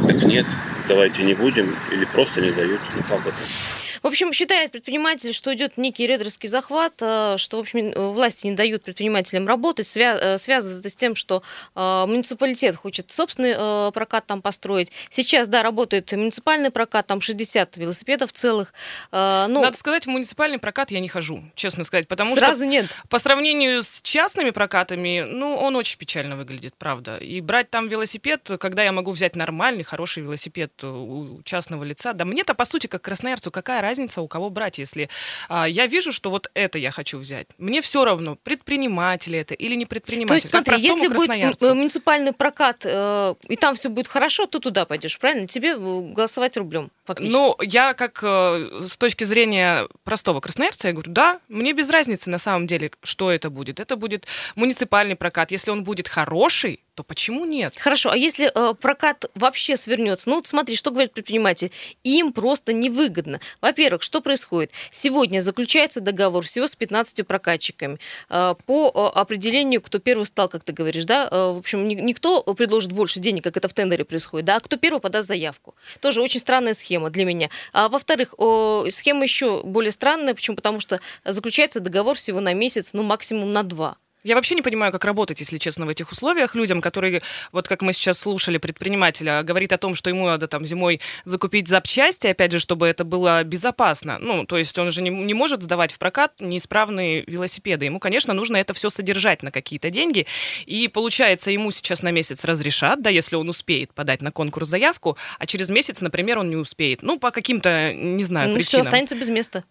Так 0.07 0.23
нет, 0.25 0.47
давайте 0.87 1.23
не 1.23 1.35
будем, 1.35 1.75
или 1.91 2.05
просто 2.05 2.41
не 2.41 2.51
дают. 2.51 2.81
Ну, 2.95 3.03
как 3.09 3.27
это? 3.27 3.80
В 4.03 4.07
общем, 4.07 4.33
считает 4.33 4.73
предприниматель, 4.73 5.33
что 5.33 5.53
идет 5.55 5.77
некий 5.77 6.07
рейдерский 6.07 6.49
захват, 6.49 6.95
э, 7.01 7.37
что, 7.37 7.59
в 7.59 7.61
общем, 7.61 7.93
власти 8.13 8.47
не 8.47 8.55
дают 8.55 8.83
предпринимателям 8.83 9.47
работать. 9.47 9.87
Свя- 9.87 10.19
э, 10.19 10.39
связывает 10.39 10.81
это 10.81 10.89
с 10.89 10.97
тем, 10.97 11.15
что 11.15 11.43
э, 11.77 12.05
муниципалитет 12.07 12.77
хочет 12.77 13.13
собственный 13.13 13.55
э, 13.57 13.91
прокат 13.93 14.27
там 14.27 14.41
построить. 14.41 14.91
Сейчас, 15.11 15.49
да, 15.49 15.63
работает 15.63 16.11
муниципальный 16.13 16.71
прокат, 16.71 17.07
там 17.07 17.21
60 17.21 17.77
велосипедов 17.77 18.33
целых. 18.33 18.73
Э, 19.13 19.47
ну, 19.49 19.61
Надо 19.61 19.77
сказать, 19.77 20.07
в 20.07 20.09
муниципальный 20.09 20.59
прокат 20.59 20.91
я 20.91 21.01
не 21.01 21.09
хожу, 21.09 21.45
честно 21.55 21.85
сказать, 21.85 22.09
потому 22.09 22.35
сразу 22.37 22.65
что 22.65 22.67
нет. 22.67 22.87
по 23.11 23.19
сравнению 23.19 23.83
с 23.83 24.01
частными 24.03 24.51
прокатами, 24.51 25.27
ну, 25.29 25.57
он 25.57 25.77
очень 25.77 25.99
печально 25.99 26.37
выглядит, 26.37 26.75
правда. 26.79 27.19
И 27.19 27.41
брать 27.41 27.69
там 27.71 27.89
велосипед, 27.89 28.49
когда 28.59 28.83
я 28.83 28.93
могу 28.93 29.11
взять 29.11 29.37
нормальный, 29.37 29.85
хороший 29.85 30.23
велосипед 30.23 30.83
у 30.83 31.43
частного 31.45 31.85
лица, 31.85 32.13
да 32.15 32.25
мне-то, 32.25 32.55
по 32.55 32.65
сути, 32.65 32.87
как 32.87 33.03
красноярцу, 33.03 33.51
какая 33.51 33.81
разница, 33.81 33.90
разница, 33.91 34.21
у 34.21 34.29
кого 34.29 34.51
брать, 34.51 34.79
если 34.79 35.09
а, 35.49 35.69
я 35.69 35.87
вижу, 35.87 36.13
что 36.13 36.31
вот 36.31 36.51
это 36.55 36.79
я 36.79 36.91
хочу 36.91 37.19
взять. 37.19 37.49
Мне 37.59 37.81
все 37.81 38.05
равно, 38.05 38.37
предприниматель 38.37 39.37
это 39.37 39.55
или 39.55 39.75
не 39.75 39.87
предприниматель. 39.87 40.29
То 40.29 40.35
есть, 40.35 40.49
смотри, 40.49 40.77
если 40.81 41.09
будет 41.09 41.61
муниципальный 41.61 42.33
прокат, 42.33 42.83
э, 42.85 43.35
и 43.49 43.57
там 43.57 43.75
все 43.75 43.89
будет 43.89 44.07
хорошо, 44.07 44.47
то 44.47 44.61
туда 44.61 44.85
пойдешь, 44.85 45.19
правильно? 45.19 45.47
Тебе 45.47 45.71
э, 45.71 46.13
голосовать 46.13 46.57
рублем, 46.57 46.91
фактически. 47.05 47.33
Ну, 47.33 47.57
я 47.63 47.95
как 47.95 48.21
э, 48.23 48.87
с 48.89 48.97
точки 48.97 49.25
зрения 49.25 49.89
простого 50.05 50.41
красноярца, 50.41 50.89
я 50.89 50.93
говорю, 50.93 51.13
да, 51.13 51.41
мне 51.49 51.73
без 51.73 51.91
разницы 51.91 52.31
на 52.31 52.39
самом 52.39 52.67
деле, 52.67 52.93
что 53.03 53.31
это 53.31 53.51
будет. 53.51 53.81
Это 53.81 53.97
будет 53.97 54.27
муниципальный 54.55 55.17
прокат. 55.17 55.51
Если 55.51 55.71
он 55.71 55.85
будет 55.85 56.09
хороший, 56.09 56.81
то 57.01 57.05
почему 57.05 57.47
нет? 57.47 57.75
Хорошо, 57.79 58.11
а 58.11 58.17
если 58.17 58.51
э, 58.55 58.75
прокат 58.75 59.25
вообще 59.35 59.77
свернется? 59.77 60.29
Ну 60.29 60.37
вот 60.37 60.47
смотри, 60.47 60.77
что 60.77 60.91
говорит 60.91 61.15
предприниматель. 61.15 61.73
Им 62.05 62.35
просто 62.35 62.75
невыгодно. 62.75 63.41
Во-первых, 63.63 64.03
что 64.03 64.21
происходит? 64.21 64.71
Сегодня 64.91 65.41
заключается 65.41 66.03
договор 66.03 66.45
всего 66.45 66.67
с 66.67 66.77
15 66.77 67.27
прокатчиками. 67.27 67.99
Э, 68.29 68.55
по 68.67 68.93
э, 68.95 69.19
определению, 69.19 69.81
кто 69.81 69.99
первый 69.99 70.25
стал, 70.25 70.51
как 70.51 70.63
ты 70.63 70.73
говоришь, 70.73 71.07
да, 71.07 71.27
э, 71.31 71.53
в 71.55 71.59
общем, 71.59 71.89
ни, 71.89 71.95
никто 71.95 72.43
предложит 72.43 72.93
больше 72.93 73.19
денег, 73.19 73.45
как 73.45 73.57
это 73.57 73.69
в 73.69 73.73
тендере 73.73 74.05
происходит, 74.05 74.45
да, 74.45 74.57
а 74.57 74.61
кто 74.61 74.77
первый 74.77 75.01
подаст 75.01 75.29
заявку. 75.29 75.75
Тоже 76.01 76.21
очень 76.21 76.41
странная 76.41 76.75
схема 76.75 77.09
для 77.09 77.25
меня. 77.25 77.49
А 77.73 77.89
во-вторых, 77.89 78.35
э, 78.39 78.91
схема 78.91 79.23
еще 79.23 79.63
более 79.63 79.91
странная, 79.91 80.35
почему? 80.35 80.57
Потому 80.57 80.81
что 80.81 81.01
заключается 81.25 81.81
договор 81.81 82.17
всего 82.17 82.41
на 82.41 82.53
месяц, 82.53 82.93
ну 82.93 83.03
максимум 83.03 83.53
на 83.53 83.63
два. 83.63 83.97
Я 84.23 84.35
вообще 84.35 84.55
не 84.55 84.63
понимаю, 84.63 84.93
как 84.93 85.05
работать, 85.05 85.41
если 85.41 85.57
честно, 85.59 85.87
в 85.87 85.89
этих 85.89 86.13
условиях 86.13 86.55
людям, 86.55 86.81
которые, 86.81 87.23
вот 87.53 87.69
как 87.69 87.81
мы 87.81 87.93
сейчас 87.93 88.19
слушали 88.19 88.59
предпринимателя, 88.59 89.43
говорит 89.43 89.73
о 89.73 89.79
том, 89.79 89.95
что 89.95 90.11
ему 90.11 90.27
надо 90.27 90.47
там 90.47 90.67
зимой 90.67 91.01
закупить 91.25 91.69
запчасти, 91.69 92.27
опять 92.27 92.53
же, 92.53 92.59
чтобы 92.59 92.87
это 92.87 93.05
было 93.05 93.43
безопасно. 93.45 94.19
Ну, 94.19 94.45
то 94.45 94.59
есть 94.59 94.79
он 94.79 94.93
же 94.93 95.01
не, 95.01 95.09
не 95.11 95.33
может 95.33 95.63
сдавать 95.63 95.93
в 95.93 95.99
прокат 95.99 96.33
неисправные 96.39 97.25
велосипеды. 97.27 97.87
Ему, 97.87 97.99
конечно, 97.99 98.35
нужно 98.35 98.59
это 98.59 98.75
все 98.75 98.91
содержать 98.91 99.43
на 99.43 99.51
какие-то 99.51 99.91
деньги. 99.91 100.27
И 100.67 100.89
получается, 100.89 101.51
ему 101.51 101.71
сейчас 101.71 102.03
на 102.03 102.11
месяц 102.11 102.45
разрешат, 102.45 103.01
да, 103.01 103.09
если 103.09 103.37
он 103.37 103.49
успеет 103.49 103.95
подать 103.95 104.21
на 104.21 104.31
конкурс 104.31 104.69
заявку, 104.69 105.17
а 105.39 105.47
через 105.47 105.71
месяц, 105.71 106.01
например, 106.03 106.39
он 106.39 106.51
не 106.51 106.57
успеет. 106.57 107.03
Ну, 107.03 107.19
по 107.19 107.31
каким-то, 107.31 107.95
не 107.95 108.25
знаю, 108.25 108.49
ну, 108.49 108.55
причинам. 108.57 108.83
Все, 108.83 108.89
останется 108.89 109.17
без 109.17 109.29
места. 109.29 109.65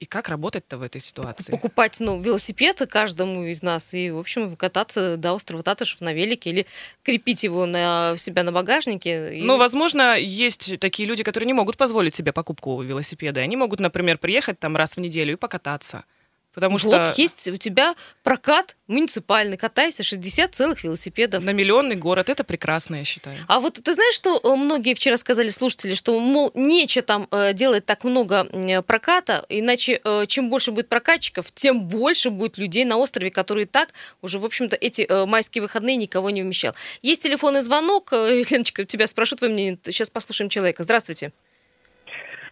И 0.00 0.06
как 0.06 0.30
работать-то 0.30 0.78
в 0.78 0.82
этой 0.82 0.98
ситуации? 0.98 1.52
Покупать, 1.52 2.00
ну, 2.00 2.18
велосипед 2.22 2.80
каждому 2.90 3.44
из 3.44 3.62
нас 3.62 3.92
и, 3.92 4.10
в 4.10 4.18
общем, 4.18 4.56
кататься 4.56 5.18
до 5.18 5.34
острова 5.34 5.62
Татышев 5.62 6.00
на 6.00 6.14
велике 6.14 6.48
или 6.48 6.66
крепить 7.02 7.44
его 7.44 7.66
на 7.66 8.14
себя 8.16 8.42
на 8.42 8.50
багажнике. 8.50 9.36
И... 9.36 9.42
Ну, 9.42 9.58
возможно, 9.58 10.18
есть 10.18 10.80
такие 10.80 11.06
люди, 11.06 11.22
которые 11.22 11.46
не 11.46 11.52
могут 11.52 11.76
позволить 11.76 12.14
себе 12.14 12.32
покупку 12.32 12.80
велосипеда. 12.80 13.40
Они 13.40 13.56
могут, 13.56 13.78
например, 13.78 14.16
приехать 14.16 14.58
там 14.58 14.74
раз 14.74 14.96
в 14.96 15.00
неделю 15.00 15.34
и 15.34 15.36
покататься. 15.36 16.04
Потому 16.52 16.78
вот 16.78 16.80
что... 16.80 17.14
есть 17.16 17.48
у 17.48 17.56
тебя 17.56 17.94
прокат 18.22 18.76
муниципальный, 18.88 19.56
катайся, 19.56 20.02
60 20.02 20.54
целых 20.54 20.82
велосипедов. 20.82 21.44
На 21.44 21.50
миллионный 21.50 21.94
город, 21.94 22.28
это 22.28 22.42
прекрасно, 22.42 22.96
я 22.96 23.04
считаю. 23.04 23.36
А 23.46 23.60
вот 23.60 23.74
ты 23.74 23.94
знаешь, 23.94 24.14
что 24.14 24.40
э, 24.42 24.56
многие 24.56 24.94
вчера 24.94 25.16
сказали 25.16 25.48
слушатели, 25.50 25.94
что, 25.94 26.18
мол, 26.18 26.50
нечего 26.54 27.02
там 27.02 27.28
э, 27.30 27.52
делать 27.52 27.86
так 27.86 28.02
много 28.04 28.46
проката, 28.86 29.44
иначе 29.48 30.00
э, 30.02 30.24
чем 30.26 30.50
больше 30.50 30.72
будет 30.72 30.88
прокатчиков, 30.88 31.52
тем 31.52 31.82
больше 31.84 32.30
будет 32.30 32.58
людей 32.58 32.84
на 32.84 32.96
острове, 32.96 33.30
которые 33.30 33.66
так 33.66 33.90
уже, 34.20 34.38
в 34.38 34.44
общем-то, 34.44 34.76
эти 34.76 35.06
майские 35.26 35.62
выходные 35.62 35.96
никого 35.96 36.30
не 36.30 36.42
вмещал. 36.42 36.74
Есть 37.02 37.22
телефонный 37.22 37.62
звонок, 37.62 38.12
Леночка, 38.12 38.84
тебя 38.84 39.06
спрошу 39.06 39.36
твое 39.36 39.52
мнение, 39.52 39.78
сейчас 39.84 40.10
послушаем 40.10 40.48
человека. 40.48 40.82
Здравствуйте. 40.82 41.32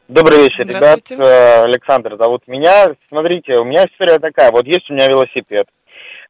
Добрый 0.08 0.38
вечер, 0.38 0.66
ребят. 0.66 1.00
Э, 1.12 1.64
Александр 1.64 2.16
зовут 2.18 2.48
меня. 2.48 2.86
Смотрите, 3.10 3.58
у 3.58 3.64
меня 3.64 3.84
история 3.84 4.18
такая. 4.18 4.50
Вот 4.50 4.66
есть 4.66 4.88
у 4.88 4.94
меня 4.94 5.06
велосипед. 5.06 5.68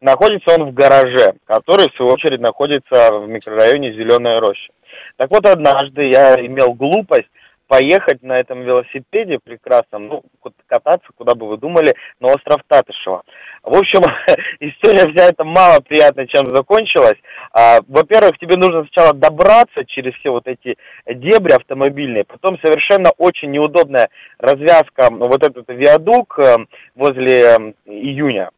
Находится 0.00 0.56
он 0.58 0.70
в 0.70 0.74
гараже, 0.74 1.34
который, 1.44 1.88
в 1.88 1.94
свою 1.94 2.10
очередь, 2.10 2.40
находится 2.40 3.12
в 3.12 3.28
микрорайоне 3.28 3.92
Зеленая 3.92 4.40
роща. 4.40 4.72
Так 5.16 5.30
вот, 5.30 5.46
однажды 5.46 6.08
я 6.08 6.44
имел 6.44 6.74
глупость 6.74 7.30
поехать 7.68 8.22
на 8.22 8.40
этом 8.40 8.62
велосипеде 8.62 9.38
прекрасном, 9.38 10.08
ну, 10.08 10.22
кататься, 10.66 11.06
куда 11.14 11.34
бы 11.34 11.46
вы 11.46 11.58
думали, 11.58 11.94
на 12.18 12.28
остров 12.28 12.62
Татышева. 12.66 13.22
В 13.62 13.76
общем, 13.76 14.00
история 14.60 15.10
вся 15.12 15.26
эта 15.26 15.44
мало 15.44 15.80
приятно 15.80 16.26
чем 16.26 16.46
закончилась. 16.46 17.18
А, 17.52 17.78
во-первых, 17.86 18.38
тебе 18.38 18.56
нужно 18.56 18.84
сначала 18.84 19.12
добраться 19.12 19.84
через 19.86 20.14
все 20.14 20.30
вот 20.30 20.46
эти 20.46 20.76
дебри 21.06 21.52
автомобильные, 21.52 22.24
потом 22.24 22.58
совершенно 22.64 23.10
очень 23.18 23.50
неудобная 23.50 24.08
развязка, 24.38 25.08
вот 25.10 25.42
этот 25.42 25.68
виадук 25.68 26.38
э, 26.38 26.56
возле 26.94 27.40
э, 27.42 27.72
июня 27.86 28.50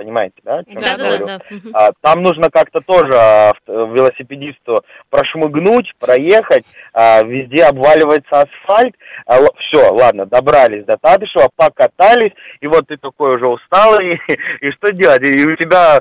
понимаете, 0.00 0.36
да? 0.44 0.62
Да, 0.66 0.96
да, 0.96 1.18
да, 1.18 1.26
да. 1.26 1.40
А, 1.74 1.90
там 2.00 2.22
нужно 2.22 2.48
как-то 2.50 2.80
тоже 2.80 3.12
а, 3.14 3.52
велосипедисту 3.66 4.82
прошмыгнуть, 5.10 5.92
проехать, 5.98 6.64
а, 6.94 7.22
везде 7.22 7.64
обваливается 7.64 8.40
асфальт. 8.40 8.94
А, 9.26 9.36
все, 9.58 9.92
ладно, 9.92 10.24
добрались 10.24 10.86
до 10.86 10.96
Татышева, 10.96 11.50
покатались, 11.54 12.32
и 12.60 12.66
вот 12.66 12.86
ты 12.88 12.96
такой 12.96 13.36
уже 13.36 13.46
усталый, 13.46 14.18
и 14.60 14.72
что 14.72 14.90
делать? 14.90 15.22
И 15.22 15.46
у 15.46 15.56
тебя 15.56 16.00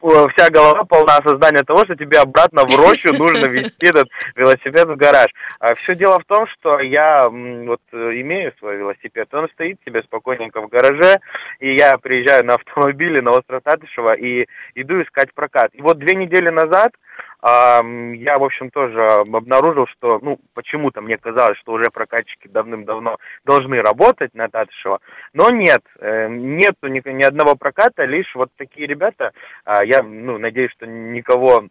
вся 0.00 0.50
голова 0.50 0.84
полна 0.84 1.16
осознания 1.16 1.62
того, 1.62 1.84
что 1.84 1.94
тебе 1.94 2.18
обратно 2.18 2.62
в 2.64 2.76
рощу 2.76 3.12
нужно 3.18 3.46
везти 3.46 3.86
этот 3.86 4.08
велосипед 4.34 4.88
в 4.88 4.96
гараж. 4.96 5.28
А 5.58 5.74
все 5.74 5.94
дело 5.94 6.18
в 6.20 6.24
том, 6.24 6.46
что 6.48 6.80
я 6.80 7.28
вот 7.28 7.80
имею 7.92 8.52
свой 8.58 8.76
велосипед, 8.76 9.32
он 9.34 9.48
стоит 9.50 9.78
себе 9.84 10.02
спокойненько 10.02 10.60
в 10.62 10.68
гараже, 10.68 11.20
и 11.60 11.74
я 11.74 11.98
приезжаю 11.98 12.44
на 12.44 12.54
автомобиле 12.54 13.20
на 13.22 13.32
остров 13.32 13.62
Татышева 13.62 14.14
и 14.14 14.46
иду 14.74 15.02
искать 15.02 15.32
прокат. 15.34 15.70
И 15.74 15.82
вот 15.82 15.98
две 15.98 16.14
недели 16.14 16.48
назад 16.48 16.92
я, 17.42 18.36
в 18.36 18.44
общем, 18.44 18.70
тоже 18.70 19.02
обнаружил, 19.02 19.86
что, 19.86 20.18
ну, 20.20 20.38
почему-то 20.54 21.00
мне 21.00 21.16
казалось, 21.16 21.58
что 21.58 21.72
уже 21.72 21.90
прокатчики 21.90 22.48
давным-давно 22.48 23.16
должны 23.44 23.80
работать 23.80 24.34
на 24.34 24.48
Татышева, 24.48 25.00
но 25.32 25.50
нет, 25.50 25.82
э, 25.98 26.28
нету 26.28 26.88
ни, 26.88 27.02
ни 27.08 27.22
одного 27.22 27.56
проката, 27.56 28.04
лишь 28.04 28.34
вот 28.34 28.50
такие 28.56 28.86
ребята, 28.86 29.32
а, 29.64 29.84
я, 29.84 30.02
ну, 30.02 30.38
надеюсь, 30.38 30.72
что 30.72 30.86
никого 30.86 31.64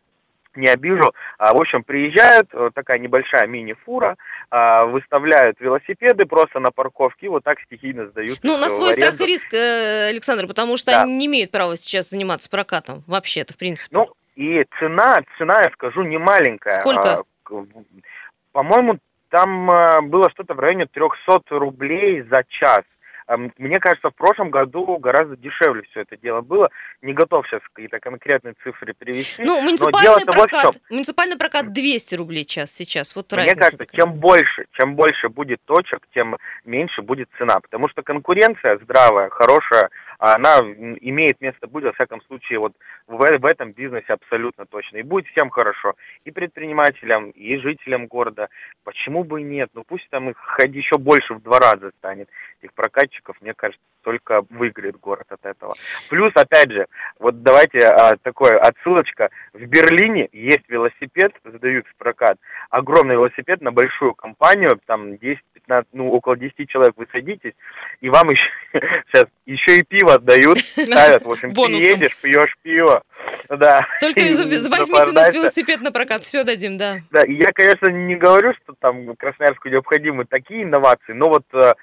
не 0.56 0.68
обижу. 0.68 1.14
А, 1.38 1.54
в 1.54 1.58
общем, 1.58 1.84
приезжают, 1.84 2.50
такая 2.74 3.00
небольшая 3.00 3.48
мини-фура, 3.48 4.18
а, 4.50 4.86
выставляют 4.86 5.60
велосипеды 5.60 6.26
просто 6.26 6.60
на 6.60 6.72
парковке 6.72 7.28
и 7.28 7.30
вот 7.30 7.44
так 7.44 7.60
стихийно 7.62 8.08
сдают. 8.08 8.40
Ну, 8.44 8.58
на 8.58 8.70
свой 8.70 8.94
страх 8.94 9.20
и 9.22 9.26
риск, 9.26 9.54
э, 9.54 10.10
Александр, 10.10 10.48
потому 10.48 10.78
что 10.78 10.92
да. 10.92 11.04
они 11.04 11.18
не 11.18 11.26
имеют 11.28 11.52
права 11.52 11.76
сейчас 11.76 12.10
заниматься 12.10 12.50
прокатом 12.50 13.04
вообще-то, 13.08 13.54
в 13.54 13.58
принципе. 13.58 13.96
Ну, 13.96 14.08
и 14.40 14.66
цена, 14.80 15.18
цена, 15.38 15.62
я 15.62 15.70
скажу, 15.72 16.02
не 16.04 16.18
маленькая. 16.18 16.72
Сколько? 16.72 17.24
А, 17.50 17.64
по-моему, 18.54 18.98
там 19.30 19.70
а, 19.70 20.02
было 20.02 20.30
что-то 20.30 20.54
в 20.54 20.60
районе 20.60 20.86
300 20.86 21.42
рублей 21.60 22.22
за 22.22 22.44
час. 22.48 22.86
А, 23.28 23.36
мне 23.58 23.80
кажется, 23.82 24.10
в 24.10 24.16
прошлом 24.16 24.50
году 24.50 24.98
гораздо 24.98 25.36
дешевле 25.36 25.84
все 25.92 26.02
это 26.02 26.16
дело 26.16 26.40
было. 26.40 26.70
Не 27.02 27.12
готов 27.12 27.46
сейчас 27.48 27.62
какие-то 27.74 28.00
конкретные 28.00 28.56
цифры 28.64 28.94
привести. 28.98 29.44
Ну, 29.44 29.60
муниципальный 29.62 30.26
прокат, 30.26 30.64
вот 30.64 30.82
муниципальный 30.90 31.38
прокат 31.38 31.74
200 31.74 32.16
рублей 32.16 32.46
час 32.46 32.72
сейчас. 32.72 33.18
Вот 33.18 33.34
Мне 33.34 33.56
кажется, 33.56 33.78
такая. 33.78 33.98
чем 33.98 34.14
больше, 34.14 34.68
чем 34.72 34.96
больше 34.96 35.28
будет 35.28 35.60
точек, 35.66 36.00
тем 36.14 36.38
меньше 36.64 37.02
будет 37.02 37.28
цена. 37.38 37.60
Потому 37.60 37.90
что 37.90 38.04
конкуренция 38.04 38.80
здравая, 38.84 39.30
хорошая, 39.30 39.90
она 40.20 40.60
имеет 40.60 41.40
место 41.40 41.68
быть, 41.68 41.86
во 41.86 41.94
всяком 41.94 42.22
случае, 42.24 42.60
вот 42.60 42.74
в, 43.08 43.18
в 43.18 43.46
этом 43.46 43.72
бизнесе 43.72 44.14
абсолютно 44.14 44.66
точно. 44.66 44.98
И 44.98 45.04
будет 45.04 45.28
всем 45.28 45.50
хорошо, 45.50 45.96
и 46.26 46.32
предпринимателям, 46.32 47.30
и 47.32 47.58
жителям 47.58 48.08
города. 48.08 48.50
Почему 48.84 49.24
бы 49.24 49.40
и 49.40 49.46
нет? 49.46 49.70
Ну 49.74 49.84
пусть 49.88 50.10
там 50.10 50.30
их 50.30 50.38
хоть 50.38 50.76
еще 50.76 50.98
больше 50.98 51.34
в 51.34 51.42
два 51.42 51.60
раза 51.60 51.92
станет, 52.00 52.30
этих 52.62 52.74
прокатчиков, 52.74 53.38
мне 53.40 53.54
кажется, 53.54 53.82
только 54.02 54.42
выиграет 54.50 55.00
город 55.00 55.28
от 55.30 55.46
этого. 55.46 55.74
Плюс, 56.10 56.32
опять 56.36 56.72
же, 56.72 56.88
вот 57.18 57.42
давайте 57.42 57.80
а, 57.88 58.18
такое, 58.18 58.58
отсылочка. 58.58 59.30
В 59.54 59.66
Берлине 59.66 60.28
есть 60.34 60.68
велосипед, 60.68 61.34
сдают 61.46 61.88
в 61.88 61.96
прокат, 61.96 62.38
огромный 62.70 63.16
велосипед 63.16 63.62
на 63.62 63.72
большую 63.72 64.14
компанию, 64.16 64.80
там 64.86 65.18
10 65.18 65.40
15, 65.70 65.90
ну, 65.94 66.10
около 66.10 66.36
10 66.36 66.68
человек 66.68 66.94
вы 66.98 67.08
садитесь, 67.12 67.54
и 68.02 68.10
вам 68.10 68.30
еще, 68.30 68.50
сейчас 69.08 69.26
еще 69.46 69.80
и 69.80 69.84
пиво 69.84 70.09
отдают, 70.16 70.58
ставят, 70.76 71.24
в 71.24 71.30
общем, 71.30 71.54
ты 71.54 71.72
едешь, 71.72 72.18
пьешь 72.22 72.56
пиво. 72.62 73.04
Да. 73.50 73.82
Только 74.00 74.22
возьмите 74.22 75.10
у 75.10 75.14
нас 75.14 75.34
велосипед 75.34 75.82
на 75.82 75.92
прокат, 75.92 76.24
все 76.24 76.44
дадим, 76.44 76.78
да. 76.78 77.00
Да, 77.12 77.24
я, 77.28 77.48
конечно, 77.54 77.90
не 77.90 78.16
говорю, 78.16 78.54
что 78.62 78.74
там 78.80 79.16
Красноярску 79.16 79.70
необходимы 79.70 80.26
такие 80.26 80.64
инновации, 80.64 81.14
но 81.14 81.30
вот 81.30 81.44
э, 81.54 81.74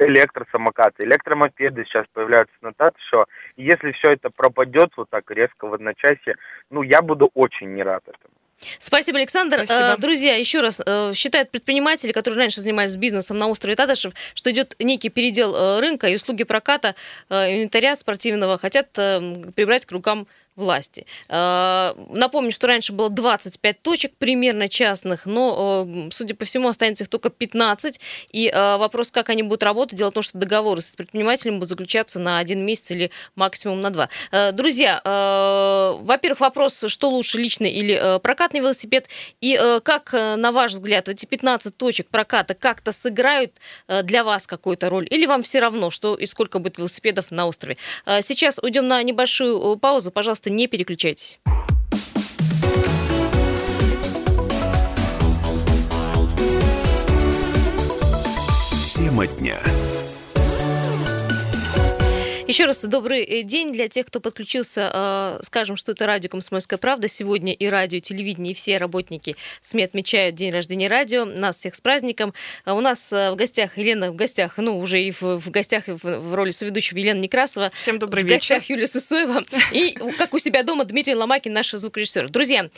электросамокаты, 0.00 1.04
электромопеды 1.04 1.84
сейчас 1.84 2.06
появляются 2.12 2.54
на 2.62 2.72
Татшо. 2.72 3.26
И 3.56 3.64
если 3.64 3.92
все 3.92 4.12
это 4.12 4.30
пропадет 4.30 4.90
вот 4.96 5.10
так 5.10 5.30
резко 5.30 5.66
в 5.66 5.74
одночасье, 5.74 6.36
ну, 6.70 6.82
я 6.82 7.02
буду 7.02 7.30
очень 7.34 7.74
не 7.74 7.82
рад 7.82 8.02
этому. 8.02 8.33
Спасибо, 8.78 9.18
Александр. 9.18 9.64
Спасибо. 9.64 9.94
Э, 9.94 9.96
друзья, 9.98 10.36
еще 10.36 10.60
раз, 10.60 10.80
э, 10.84 11.12
считают 11.14 11.50
предприниматели, 11.50 12.12
которые 12.12 12.38
раньше 12.38 12.60
занимались 12.60 12.96
бизнесом 12.96 13.38
на 13.38 13.48
острове 13.48 13.76
Татышев, 13.76 14.12
что 14.34 14.50
идет 14.50 14.74
некий 14.78 15.08
передел 15.08 15.54
э, 15.54 15.80
рынка 15.80 16.08
и 16.08 16.14
услуги 16.14 16.44
проката 16.44 16.94
инвентаря 17.28 17.96
спортивного 17.96 18.58
хотят 18.58 18.92
прибрать 18.92 19.86
к 19.86 19.92
рукам 19.92 20.26
власти. 20.56 21.06
Э, 21.28 21.94
напомню, 22.10 22.52
что 22.52 22.66
раньше 22.66 22.92
было 22.92 23.10
25 23.10 23.82
точек 23.82 24.12
примерно 24.16 24.68
частных, 24.68 25.26
но, 25.26 25.86
э, 25.86 26.10
судя 26.10 26.34
по 26.34 26.44
всему, 26.44 26.68
останется 26.68 27.04
их 27.04 27.10
только 27.10 27.30
15. 27.30 28.00
И 28.30 28.48
э, 28.48 28.76
вопрос, 28.76 29.10
как 29.10 29.30
они 29.30 29.42
будут 29.42 29.64
работать, 29.64 29.98
дело 29.98 30.10
в 30.10 30.14
том, 30.14 30.22
что 30.22 30.38
договоры 30.38 30.80
с 30.80 30.94
предпринимателем 30.94 31.54
будут 31.54 31.70
заключаться 31.70 32.20
на 32.20 32.38
один 32.38 32.64
месяц 32.64 32.92
или 32.92 33.10
максимум 33.34 33.80
на 33.80 33.90
два. 33.90 34.08
Друзья, 34.52 35.00
во-первых, 35.04 36.40
вопрос, 36.40 36.84
что 36.88 37.10
лучше, 37.10 37.38
личный 37.38 37.70
или 37.70 38.18
прокатный 38.20 38.60
велосипед, 38.60 39.08
и 39.40 39.58
как, 39.82 40.12
на 40.12 40.52
ваш 40.52 40.72
взгляд, 40.72 41.08
эти 41.08 41.26
15 41.26 41.76
точек 41.76 42.08
проката 42.08 42.54
как-то 42.54 42.92
сыграют 42.92 43.52
для 44.02 44.24
вас 44.24 44.46
какую-то 44.46 44.90
роль, 44.90 45.06
или 45.10 45.26
вам 45.26 45.42
все 45.42 45.60
равно, 45.60 45.90
что 45.90 46.14
и 46.14 46.26
сколько 46.26 46.58
будет 46.58 46.78
велосипедов 46.78 47.30
на 47.30 47.46
острове. 47.46 47.76
Сейчас 48.06 48.58
уйдем 48.62 48.88
на 48.88 49.02
небольшую 49.02 49.76
паузу. 49.76 50.10
Пожалуйста, 50.10 50.43
Пожалуйста, 50.44 50.50
не 50.50 50.66
переключайтесь. 50.66 51.40
Тема 58.94 59.26
дня. 59.26 59.58
Еще 62.54 62.66
раз 62.66 62.84
добрый 62.84 63.24
э, 63.24 63.42
день 63.42 63.72
для 63.72 63.88
тех, 63.88 64.06
кто 64.06 64.20
подключился. 64.20 64.88
Э, 64.94 65.38
скажем, 65.42 65.74
что 65.74 65.90
это 65.90 66.06
радио 66.06 66.30
«Комсомольская 66.30 66.78
правда». 66.78 67.08
Сегодня 67.08 67.52
и 67.52 67.66
радио, 67.66 67.98
и 67.98 68.00
телевидение, 68.00 68.52
и 68.52 68.54
все 68.54 68.78
работники 68.78 69.34
СМИ 69.60 69.82
отмечают 69.82 70.36
день 70.36 70.52
рождения 70.52 70.86
радио. 70.86 71.24
Нас 71.24 71.56
всех 71.56 71.74
с 71.74 71.80
праздником. 71.80 72.32
Э, 72.64 72.70
у 72.70 72.80
нас 72.80 73.10
в 73.10 73.34
гостях 73.34 73.76
Елена, 73.76 74.12
в 74.12 74.14
гостях, 74.14 74.56
ну, 74.58 74.78
уже 74.78 75.02
и 75.02 75.10
в, 75.10 75.40
в 75.40 75.50
гостях 75.50 75.88
в, 75.88 75.98
в 76.04 76.34
роли 76.36 76.52
соведущего 76.52 76.98
Елена 76.98 77.18
Некрасова. 77.18 77.72
Всем 77.74 77.98
добрый 77.98 78.22
в 78.22 78.26
вечер. 78.26 78.36
В 78.36 78.48
гостях 78.50 78.70
Юлия 78.70 78.86
Сысоева. 78.86 79.42
И, 79.72 79.90
как 80.16 80.32
у 80.32 80.38
себя 80.38 80.62
дома, 80.62 80.84
Дмитрий 80.84 81.16
Ломакин, 81.16 81.52
наш 81.52 81.72
звукорежиссер. 81.72 82.28
Друзья, 82.30 82.70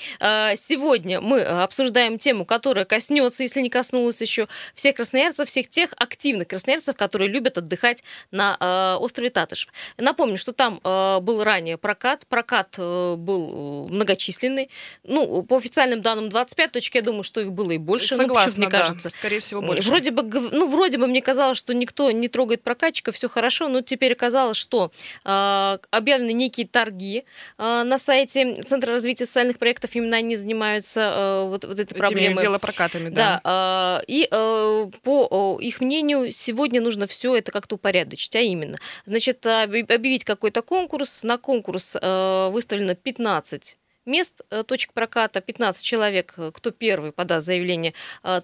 сегодня 0.57 1.21
мы 1.21 1.43
обсуждаем 1.43 2.17
тему, 2.17 2.47
которая 2.47 2.87
коснется, 2.87 3.43
если 3.43 3.61
не 3.61 3.69
коснулась 3.69 4.23
еще, 4.23 4.49
всех 4.75 4.97
красноярцев, 4.97 5.47
всех 5.51 5.69
тех 5.69 5.91
активных 5.99 6.49
красноярцев, 6.49 6.97
которые 6.97 7.29
любят 7.29 7.59
отдыхать 7.59 8.03
на 8.31 8.97
острове 8.99 9.29
Татыш. 9.29 9.66
Напомню, 9.99 10.37
что 10.37 10.53
там 10.53 10.81
э, 10.83 11.21
был 11.21 11.45
ранее 11.45 11.77
прокат. 11.77 12.27
Прокат 12.27 12.77
э, 12.79 13.15
был 13.17 13.89
многочисленный. 13.89 14.71
Ну, 15.05 15.43
по 15.43 15.57
официальным 15.57 16.03
данным 16.03 16.29
25 16.29 16.73
точек, 16.73 16.95
я 16.97 17.03
думаю, 17.03 17.23
что 17.23 17.41
их 17.41 17.53
было 17.53 17.73
и 17.73 17.79
больше. 17.79 18.17
Ну, 18.17 18.23
Согласна, 18.23 18.53
ну, 18.57 18.59
мне 18.59 18.69
да. 18.71 18.79
кажется. 18.79 19.11
Скорее 19.11 19.41
всего, 19.41 19.61
больше. 19.61 19.89
Вроде 19.89 20.11
бы, 20.11 20.23
ну, 20.23 20.69
вроде 20.69 20.99
бы 20.99 21.07
мне 21.07 21.23
казалось, 21.23 21.59
что 21.59 21.75
никто 21.75 22.11
не 22.11 22.29
трогает 22.29 22.63
прокатчика, 22.63 23.13
все 23.13 23.29
хорошо, 23.29 23.69
но 23.69 23.81
теперь 23.83 24.13
оказалось, 24.13 24.57
что 24.57 24.91
э, 25.25 25.79
объявлены 25.91 26.33
некие 26.33 26.67
торги 26.67 27.25
э, 27.59 27.83
на 27.83 27.99
сайте 27.99 28.63
Центра 28.63 28.93
развития 28.93 29.27
социальных 29.27 29.59
проектов, 29.59 29.95
именно 29.95 30.17
они 30.17 30.37
занимаются 30.37 31.01
э, 31.01 31.45
вот, 31.49 31.65
вот 31.65 31.79
этой 31.79 31.93
Этими 31.93 31.99
проблемой. 31.99 32.43
велопрокатами, 32.43 33.09
да. 33.09 33.41
Да, 33.45 34.01
э, 34.01 34.05
и 34.07 34.29
э, 34.31 34.87
по 35.03 35.59
их 35.61 35.81
мнению, 35.81 36.31
сегодня 36.31 36.81
нужно 36.81 37.07
все 37.07 37.37
это 37.37 37.53
как-то 37.53 37.77
упорядочить, 37.77 38.35
а 38.37 38.41
именно, 38.41 38.79
значит, 39.05 39.45
объявить 39.63 40.25
какой-то 40.25 40.63
конкурс. 40.63 41.23
На 41.23 41.39
конкурс 41.39 41.97
э, 42.01 42.49
выставлено 42.51 42.95
15 42.95 43.79
мест, 44.07 44.43
э, 44.51 44.63
точек 44.63 44.93
проката, 44.93 45.41
15 45.41 45.85
человек, 45.85 46.35
э, 46.37 46.51
кто 46.53 46.71
первый 46.71 47.13
подаст 47.13 47.47
заявление, 47.47 47.95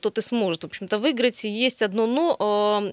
тот 0.01 0.19
и 0.19 0.21
сможет, 0.21 0.63
в 0.63 0.67
общем-то, 0.67 0.99
выиграть. 0.99 1.45
Есть 1.45 1.83
одно 1.83 2.07
но, 2.07 2.93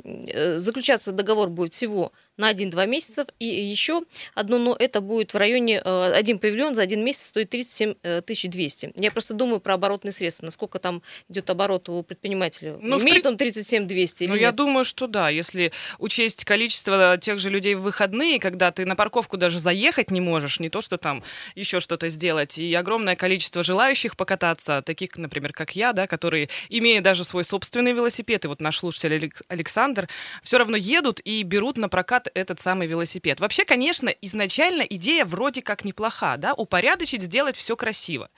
заключаться 0.58 1.12
договор 1.12 1.50
будет 1.50 1.74
всего 1.74 2.12
на 2.40 2.52
1-2 2.52 2.88
месяцев. 2.88 3.28
И 3.38 3.46
еще 3.46 4.02
одно 4.34 4.58
но, 4.58 4.76
это 4.78 5.02
будет 5.02 5.34
в 5.34 5.38
районе, 5.38 5.82
э, 5.84 6.12
один 6.14 6.40
павильон 6.40 6.74
за 6.74 6.82
один 6.82 7.04
месяц 7.04 7.28
стоит 7.28 7.50
37 7.50 7.94
200. 8.24 8.94
Я 8.96 9.12
просто 9.12 9.34
думаю 9.34 9.60
про 9.60 9.76
оборотные 9.76 10.12
средства, 10.12 10.46
насколько 10.46 10.80
там 10.80 11.04
идет 11.30 11.50
оборот 11.50 11.90
у 11.90 12.02
предпринимателя. 12.02 12.78
Ну, 12.82 13.00
Имеет 13.00 13.24
при... 13.24 13.30
он 13.30 13.38
37 13.38 13.88
200 13.88 14.24
или 14.24 14.30
Ну, 14.30 14.36
нет? 14.36 14.42
я 14.42 14.52
думаю, 14.52 14.86
что 14.86 15.08
да. 15.08 15.30
Если 15.30 15.72
учесть 16.00 16.46
количество 16.46 17.18
тех 17.18 17.40
же 17.40 17.50
людей 17.50 17.76
в 17.76 17.82
выходные, 17.82 18.40
когда 18.40 18.72
ты 18.72 18.86
на 18.86 18.96
парковку 18.96 19.38
даже 19.38 19.60
заехать 19.60 20.12
не 20.12 20.22
можешь, 20.22 20.60
не 20.60 20.70
то, 20.70 20.82
что 20.82 20.98
там 20.98 21.24
еще 21.56 21.80
что-то 21.80 22.10
сделать, 22.10 22.58
и 22.58 22.74
огромное 22.74 23.16
количество 23.16 23.64
желающих 23.64 24.16
покататься, 24.16 24.82
таких, 24.82 25.18
например, 25.18 25.52
как 25.52 25.76
я, 25.76 25.92
да, 25.92 26.08
которые, 26.08 26.50
имея 26.70 27.02
даже 27.02 27.24
свой 27.24 27.44
собственный 27.44 27.92
велосипед, 27.92 28.46
и 28.46 28.48
вот 28.48 28.62
наш 28.62 28.78
слушатель 28.78 29.32
Александр, 29.48 30.08
все 30.44 30.58
равно 30.58 30.78
едут 30.78 31.20
и 31.24 31.44
берут 31.44 31.78
на 31.78 31.90
прокат 31.90 32.29
этот 32.34 32.60
самый 32.60 32.88
велосипед. 32.88 33.40
Вообще, 33.40 33.66
конечно, 33.66 34.10
изначально 34.10 34.84
идея 34.84 35.26
вроде 35.26 35.62
как 35.62 35.86
неплоха, 35.86 36.38
да, 36.38 36.54
упорядочить, 36.54 37.22
сделать 37.22 37.56
все 37.56 37.76
красиво 37.76 38.30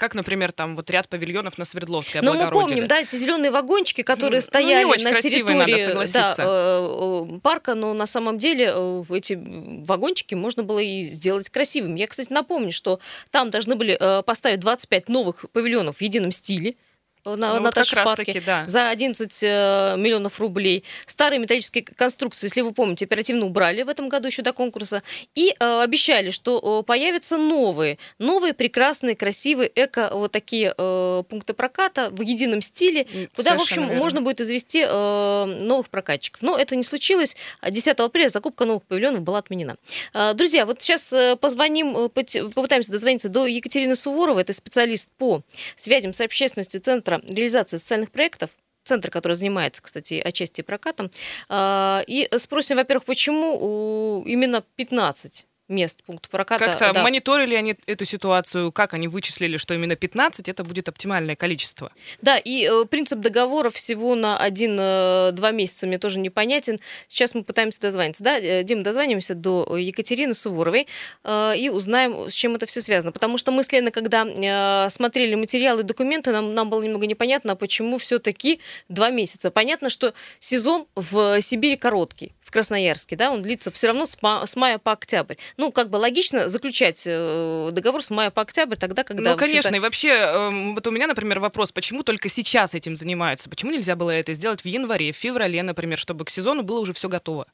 как, 0.00 0.14
например, 0.14 0.50
там 0.50 0.76
вот 0.76 0.90
ряд 0.90 1.08
павильонов 1.08 1.58
на 1.58 1.64
Свердловской 1.66 2.22
Но 2.22 2.32
мы 2.32 2.50
помним, 2.50 2.88
да, 2.88 3.00
эти 3.00 3.14
зеленые 3.16 3.50
вагончики, 3.50 4.02
которые 4.02 4.38
ну, 4.38 4.46
стояли 4.46 4.84
ну, 4.84 5.10
на 5.10 5.20
территории 5.20 5.92
надо, 5.92 6.12
да, 6.12 6.34
э, 6.38 7.26
э, 7.34 7.38
парка, 7.40 7.74
но 7.74 7.92
на 7.92 8.06
самом 8.06 8.38
деле 8.38 8.72
э, 8.74 9.02
эти 9.10 9.38
вагончики 9.84 10.34
можно 10.34 10.62
было 10.62 10.78
и 10.78 11.04
сделать 11.04 11.50
красивыми. 11.50 12.00
Я, 12.00 12.06
кстати, 12.06 12.32
напомню, 12.32 12.72
что 12.72 12.98
там 13.30 13.50
должны 13.50 13.76
были 13.76 13.98
поставить 14.22 14.60
25 14.60 15.10
новых 15.10 15.44
павильонов 15.52 15.98
в 15.98 16.00
едином 16.00 16.30
стиле 16.30 16.76
на, 17.24 17.36
ну, 17.36 17.60
на 17.60 17.60
вот 17.60 17.74
парке 17.74 18.32
таки, 18.32 18.40
да. 18.40 18.66
за 18.66 18.88
11 18.90 19.42
э, 19.42 19.94
миллионов 19.98 20.40
рублей. 20.40 20.84
Старые 21.06 21.38
металлические 21.38 21.84
конструкции, 21.84 22.46
если 22.46 22.62
вы 22.62 22.72
помните, 22.72 23.04
оперативно 23.04 23.46
убрали 23.46 23.82
в 23.82 23.88
этом 23.88 24.08
году 24.08 24.28
еще 24.28 24.42
до 24.42 24.52
конкурса. 24.52 25.02
И 25.34 25.54
э, 25.58 25.82
обещали, 25.82 26.30
что 26.30 26.80
э, 26.80 26.86
появятся 26.86 27.36
новые, 27.36 27.98
новые 28.18 28.54
прекрасные, 28.54 29.16
красивые 29.16 29.70
эко 29.74 30.10
вот 30.12 30.32
такие 30.32 30.74
э, 30.76 31.22
пункты 31.28 31.52
проката 31.52 32.10
в 32.10 32.20
едином 32.22 32.62
стиле, 32.62 33.06
куда, 33.34 33.50
Совершенно 33.50 33.58
в 33.58 33.62
общем, 33.62 33.82
верно. 33.82 33.98
можно 33.98 34.22
будет 34.22 34.40
извести 34.40 34.84
э, 34.88 35.44
новых 35.44 35.88
прокатчиков. 35.90 36.42
Но 36.42 36.56
это 36.56 36.76
не 36.76 36.82
случилось. 36.82 37.36
10 37.62 37.98
апреля 38.00 38.28
закупка 38.28 38.64
новых 38.64 38.84
павильонов 38.84 39.22
была 39.22 39.38
отменена. 39.38 39.76
Э, 40.14 40.34
друзья, 40.34 40.64
вот 40.64 40.82
сейчас 40.82 41.12
э, 41.12 41.36
позвоним, 41.36 41.96
э, 41.96 42.08
попытаемся 42.08 42.92
дозвониться 42.92 43.28
до 43.28 43.46
Екатерины 43.46 43.94
Суворовой, 43.94 44.42
это 44.42 44.52
специалист 44.52 45.10
по 45.18 45.42
связям 45.76 46.12
с 46.12 46.20
общественностью 46.20 46.80
Центра 46.80 47.09
Центра 47.10 47.34
реализации 47.34 47.76
социальных 47.78 48.10
проектов, 48.10 48.50
центр, 48.84 49.10
который 49.10 49.34
занимается, 49.34 49.82
кстати, 49.82 50.14
отчасти 50.14 50.62
прокатом. 50.62 51.10
А, 51.48 52.02
и 52.06 52.28
спросим, 52.36 52.76
во-первых, 52.76 53.04
почему 53.04 54.22
именно 54.26 54.62
15 54.76 55.46
мест 55.70 56.02
пункта 56.04 56.28
проката. 56.28 56.64
Как-то 56.64 56.92
да. 56.92 57.02
мониторили 57.02 57.54
они 57.54 57.76
эту 57.86 58.04
ситуацию, 58.04 58.72
как 58.72 58.94
они 58.94 59.08
вычислили, 59.08 59.56
что 59.56 59.74
именно 59.74 59.96
15 59.96 60.48
это 60.48 60.64
будет 60.64 60.88
оптимальное 60.88 61.36
количество? 61.36 61.92
Да, 62.20 62.36
и 62.36 62.68
э, 62.70 62.84
принцип 62.84 63.20
договора 63.20 63.70
всего 63.70 64.14
на 64.14 64.36
один-два 64.38 65.50
э, 65.50 65.52
месяца 65.52 65.86
мне 65.86 65.98
тоже 65.98 66.18
непонятен. 66.18 66.78
Сейчас 67.08 67.34
мы 67.34 67.44
пытаемся 67.44 67.80
дозвониться. 67.80 68.22
Да, 68.22 68.38
э, 68.38 68.64
Дим, 68.64 68.82
дозвонимся 68.82 69.34
до 69.34 69.76
Екатерины 69.76 70.34
Суворовой 70.34 70.86
э, 71.24 71.56
и 71.56 71.70
узнаем, 71.70 72.28
с 72.28 72.34
чем 72.34 72.56
это 72.56 72.66
все 72.66 72.80
связано. 72.80 73.12
Потому 73.12 73.38
что 73.38 73.52
мы 73.52 73.62
с 73.62 73.72
Леной, 73.72 73.92
когда 73.92 74.26
э, 74.26 74.90
смотрели 74.90 75.34
материалы 75.34 75.80
и 75.80 75.84
документы, 75.84 76.32
нам, 76.32 76.54
нам 76.54 76.68
было 76.68 76.82
немного 76.82 77.06
непонятно, 77.06 77.56
почему 77.56 77.98
все-таки 77.98 78.60
два 78.88 79.10
месяца. 79.10 79.50
Понятно, 79.50 79.90
что 79.90 80.12
сезон 80.40 80.86
в 80.96 81.40
Сибири 81.40 81.76
короткий 81.76 82.32
в 82.50 82.52
Красноярске, 82.52 83.14
да, 83.14 83.30
он 83.30 83.42
длится 83.42 83.70
все 83.70 83.86
равно 83.86 84.06
с, 84.06 84.20
ма- 84.22 84.44
с 84.44 84.56
мая 84.56 84.78
по 84.78 84.90
октябрь. 84.90 85.36
Ну, 85.60 85.72
как 85.72 85.90
бы 85.90 85.96
логично 85.96 86.48
заключать 86.48 87.02
э, 87.04 87.68
договор 87.70 88.02
с 88.02 88.08
мая 88.08 88.30
по 88.30 88.40
октябрь 88.40 88.76
тогда, 88.76 89.04
когда... 89.04 89.32
Ну, 89.32 89.36
конечно, 89.36 89.76
и 89.76 89.78
вообще, 89.78 90.08
э, 90.08 90.72
вот 90.72 90.86
у 90.86 90.90
меня, 90.90 91.06
например, 91.06 91.38
вопрос, 91.38 91.70
почему 91.70 92.02
только 92.02 92.30
сейчас 92.30 92.74
этим 92.74 92.96
занимаются? 92.96 93.50
Почему 93.50 93.70
нельзя 93.70 93.94
было 93.94 94.10
это 94.10 94.32
сделать 94.32 94.62
в 94.62 94.64
январе, 94.64 95.12
в 95.12 95.16
феврале, 95.16 95.62
например, 95.62 95.98
чтобы 95.98 96.24
к 96.24 96.30
сезону 96.30 96.62
было 96.62 96.80
уже 96.80 96.94
все 96.94 97.10
готово? 97.10 97.46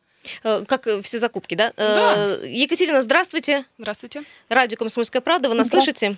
Э, 0.44 0.64
как 0.68 0.86
все 1.02 1.18
закупки, 1.18 1.56
да? 1.56 1.72
да. 1.76 2.14
Э, 2.16 2.48
Екатерина, 2.48 3.02
здравствуйте. 3.02 3.64
Здравствуйте. 3.76 4.22
Радио 4.48 4.76
«Комсомольская 4.76 5.20
правда», 5.20 5.48
вы 5.48 5.56
нас 5.56 5.68
слышите? 5.68 6.14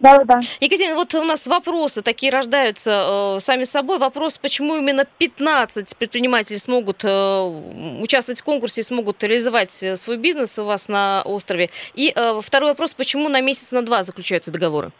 Да, 0.00 0.24
да. 0.24 0.38
Екатерина, 0.60 0.94
вот 0.94 1.14
у 1.14 1.22
нас 1.24 1.46
вопросы 1.46 2.00
такие 2.00 2.32
рождаются 2.32 3.36
э, 3.36 3.40
сами 3.40 3.64
собой. 3.64 3.98
Вопрос, 3.98 4.38
почему 4.38 4.76
именно 4.76 5.04
15 5.04 5.96
предпринимателей 5.98 6.58
смогут 6.58 7.04
э, 7.04 8.00
участвовать 8.02 8.40
в 8.40 8.44
конкурсе 8.44 8.80
и 8.80 8.84
смогут 8.84 9.22
реализовать 9.22 9.82
э, 9.82 9.96
свой 9.96 10.16
бизнес 10.16 10.58
у 10.58 10.64
вас 10.64 10.88
на 10.88 11.22
острове. 11.26 11.68
И 11.94 12.12
э, 12.16 12.40
второй 12.40 12.70
вопрос, 12.70 12.94
почему 12.94 13.28
на 13.28 13.42
месяц, 13.42 13.72
на 13.72 13.82
два 13.82 14.02
заключаются 14.02 14.50
договоры? 14.50 14.90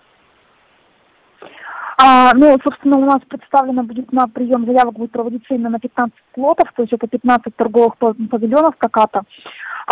А, 2.03 2.35
ну, 2.35 2.59
собственно, 2.63 2.99
у 2.99 3.05
нас 3.05 3.21
представлено 3.29 3.83
будет 3.83 4.13
на 4.13 4.27
прием 4.29 4.67
заявок 4.67 4.95
будет 4.95 5.13
проводиться 5.13 5.55
именно 5.55 5.71
на 5.71 5.79
15 5.79 6.15
лотов, 6.37 6.69
то 6.75 6.83
есть 6.83 6.93
это 6.93 7.07
15 7.07 7.57
торговых 7.57 7.97
павильонов 7.99 8.77
проката. 8.77 9.23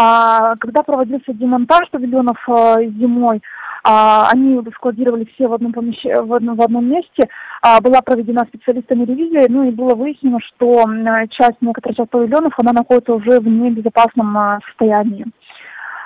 А, 0.00 0.54
когда 0.56 0.84
проводился 0.84 1.32
демонтаж 1.32 1.90
павильонов 1.90 2.36
э, 2.48 2.84
зимой, 3.00 3.42
а, 3.82 4.28
они 4.30 4.60
складировали 4.76 5.28
все 5.34 5.48
в 5.48 5.54
одном, 5.54 5.72
помещ... 5.72 5.98
в 6.04 6.32
одном, 6.34 6.56
в 6.56 6.62
одном 6.62 6.86
месте. 6.88 7.28
А, 7.62 7.80
была 7.80 8.00
проведена 8.02 8.44
специалистами 8.46 9.04
ревизия, 9.04 9.46
ну 9.48 9.64
и 9.64 9.72
было 9.72 9.96
выяснено, 9.96 10.38
что 10.40 10.84
часть, 11.30 11.60
некоторая 11.60 11.96
часть 11.96 12.10
павильонов, 12.10 12.52
она 12.58 12.72
находится 12.72 13.12
уже 13.12 13.40
в 13.40 13.48
небезопасном 13.48 14.38
а, 14.38 14.60
состоянии. 14.68 15.26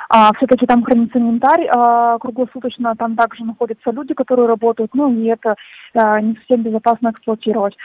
А, 0.08 0.30
все-таки 0.36 0.66
там 0.66 0.84
хранится 0.84 1.18
инвентарь 1.18 1.66
а, 1.68 2.18
круглосуточно, 2.18 2.94
там 2.96 3.16
также 3.16 3.44
находятся 3.44 3.90
люди, 3.90 4.14
которые 4.14 4.48
работают, 4.48 4.94
ну 4.94 5.12
и 5.12 5.26
это 5.26 5.54
а, 5.94 6.20
не 6.20 6.34
совсем 6.36 6.62
безопасно 6.62 7.10
эксплуатировать. 7.10 7.76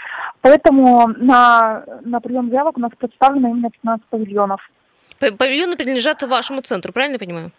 Поэтому 0.42 1.08
на, 1.18 1.84
на 2.02 2.20
прием 2.22 2.50
заявок 2.50 2.78
у 2.78 2.82
нас 2.82 2.92
представлено 2.98 3.50
именно 3.50 3.70
15 3.72 4.06
павильонов. 4.08 4.62
Павильоны 5.20 5.76
принадлежат 5.76 6.22
вашему 6.24 6.62
центру, 6.62 6.94
правильно 6.94 7.16
я 7.16 7.20
понимаю? 7.20 7.52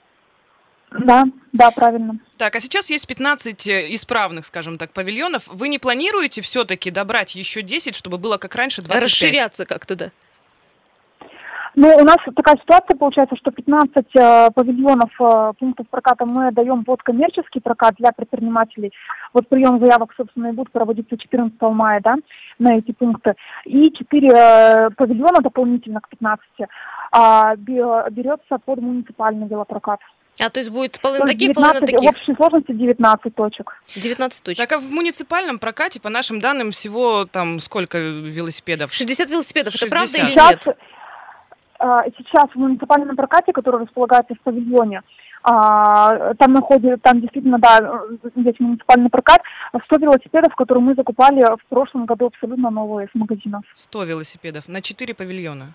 Да, 0.90 1.24
да, 1.52 1.70
правильно. 1.70 2.18
Так, 2.38 2.56
а 2.56 2.60
сейчас 2.60 2.88
есть 2.88 3.06
15 3.06 3.66
э, 3.66 3.94
исправных, 3.94 4.46
скажем 4.46 4.78
так, 4.78 4.92
павильонов. 4.92 5.46
Вы 5.46 5.68
не 5.68 5.78
планируете 5.78 6.40
все-таки 6.40 6.90
добрать 6.90 7.34
еще 7.34 7.60
10, 7.62 7.94
чтобы 7.94 8.16
было 8.16 8.38
как 8.38 8.54
раньше 8.54 8.80
25? 8.80 9.02
Расширяться 9.02 9.66
как-то, 9.66 9.96
да? 9.96 10.10
Ну, 11.80 11.94
у 11.96 12.04
нас 12.04 12.16
такая 12.34 12.56
ситуация 12.56 12.96
получается, 12.98 13.36
что 13.36 13.52
15 13.52 13.96
э, 13.96 14.48
павильонов 14.52 15.10
э, 15.20 15.52
пунктов 15.60 15.86
проката 15.88 16.26
мы 16.26 16.50
даем 16.50 16.82
под 16.82 17.04
коммерческий 17.04 17.60
прокат 17.60 17.94
для 17.98 18.10
предпринимателей. 18.10 18.92
Вот 19.32 19.48
прием 19.48 19.78
заявок, 19.78 20.12
собственно, 20.16 20.48
и 20.48 20.52
будет 20.52 20.72
проводиться 20.72 21.16
14 21.16 21.56
мая, 21.60 22.00
да, 22.02 22.16
на 22.58 22.78
эти 22.78 22.90
пункты. 22.90 23.34
И 23.64 23.92
4 23.92 24.28
э, 24.28 24.90
павильона 24.96 25.40
дополнительно 25.40 26.00
к 26.00 26.08
15 26.08 26.44
э, 26.58 26.66
берется 28.10 28.58
под 28.58 28.80
муниципальный 28.80 29.46
велопрокат. 29.46 30.00
А 30.40 30.50
то 30.50 30.58
есть 30.58 30.70
будет 30.70 31.00
половина 31.00 31.26
таких, 31.28 31.54
половина 31.54 31.86
таких? 31.86 32.00
В 32.00 32.16
общей 32.16 32.34
сложности 32.34 32.72
19 32.72 33.34
точек. 33.36 33.80
19 33.94 34.42
точек. 34.42 34.58
Так 34.58 34.72
а 34.72 34.80
в 34.80 34.90
муниципальном 34.90 35.60
прокате, 35.60 36.00
по 36.00 36.08
нашим 36.08 36.40
данным, 36.40 36.72
всего 36.72 37.24
там 37.24 37.60
сколько 37.60 37.98
велосипедов? 37.98 38.92
60 38.92 39.30
велосипедов, 39.30 39.74
60. 39.74 39.86
это 39.86 39.96
правда 39.96 40.18
или 40.18 40.34
нет? 40.34 40.76
А, 41.78 42.04
сейчас 42.16 42.50
в 42.52 42.56
муниципальном 42.56 43.16
прокате, 43.16 43.52
который 43.52 43.82
располагается 43.82 44.34
в 44.34 44.40
павильоне, 44.40 45.02
а, 45.44 46.34
там 46.34 46.52
находится, 46.52 46.98
там 46.98 47.20
действительно, 47.20 47.58
да, 47.58 48.02
здесь 48.36 48.56
муниципальный 48.58 49.10
прокат, 49.10 49.40
100 49.84 49.96
велосипедов, 49.98 50.54
которые 50.56 50.82
мы 50.82 50.94
закупали 50.94 51.40
в 51.40 51.64
прошлом 51.68 52.06
году 52.06 52.26
абсолютно 52.26 52.70
новые 52.70 53.08
с 53.08 53.14
магазинов. 53.14 53.62
100 53.74 54.04
велосипедов 54.04 54.68
на 54.68 54.82
4 54.82 55.14
павильона? 55.14 55.74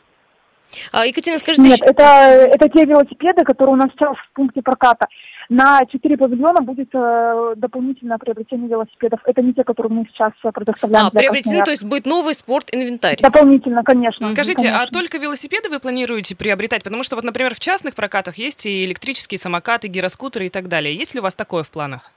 А, 0.92 1.06
Екатерина, 1.06 1.40
скажите... 1.40 1.68
Нет, 1.68 1.82
это, 1.82 2.04
это 2.04 2.70
те 2.70 2.86
велосипеды, 2.86 3.44
которые 3.44 3.74
у 3.74 3.78
нас 3.78 3.90
сейчас 3.92 4.16
в 4.18 4.34
пункте 4.34 4.62
проката. 4.62 5.08
На 5.50 5.82
4 5.86 6.18
павильона 6.18 6.62
будет 6.62 6.90
э, 6.94 7.54
дополнительное 7.58 8.18
приобретение 8.18 8.70
велосипедов. 8.70 9.20
Это 9.26 9.42
не 9.42 9.54
те, 9.54 9.64
которые 9.64 9.92
мы 9.92 10.08
сейчас 10.12 10.32
предоставляем. 10.54 11.08
А, 11.08 11.12
приобретение, 11.12 11.64
то 11.64 11.72
есть 11.72 11.84
будет 11.84 12.06
новый 12.06 12.34
спорт-инвентарь? 12.34 13.20
Дополнительно, 13.22 13.84
конечно. 13.84 14.28
Скажите, 14.30 14.64
конечно. 14.64 14.82
а 14.82 14.88
только 14.88 15.18
велосипеды 15.18 15.70
вы 15.70 15.80
планируете 15.80 16.36
приобретать? 16.36 16.84
Потому 16.84 17.04
что 17.04 17.16
вот, 17.16 17.26
например, 17.26 17.54
в 17.54 17.60
частных 17.60 17.94
прокатах 17.94 18.38
есть 18.38 18.66
и 18.66 18.86
электрические 18.86 19.38
самокаты, 19.38 19.88
гироскутеры 19.88 20.48
и 20.48 20.50
так 20.50 20.68
далее. 20.70 20.96
Есть 20.96 21.14
ли 21.14 21.20
у 21.20 21.24
вас 21.24 21.36
такое 21.36 21.64
в 21.64 21.70
планах? 21.70 22.12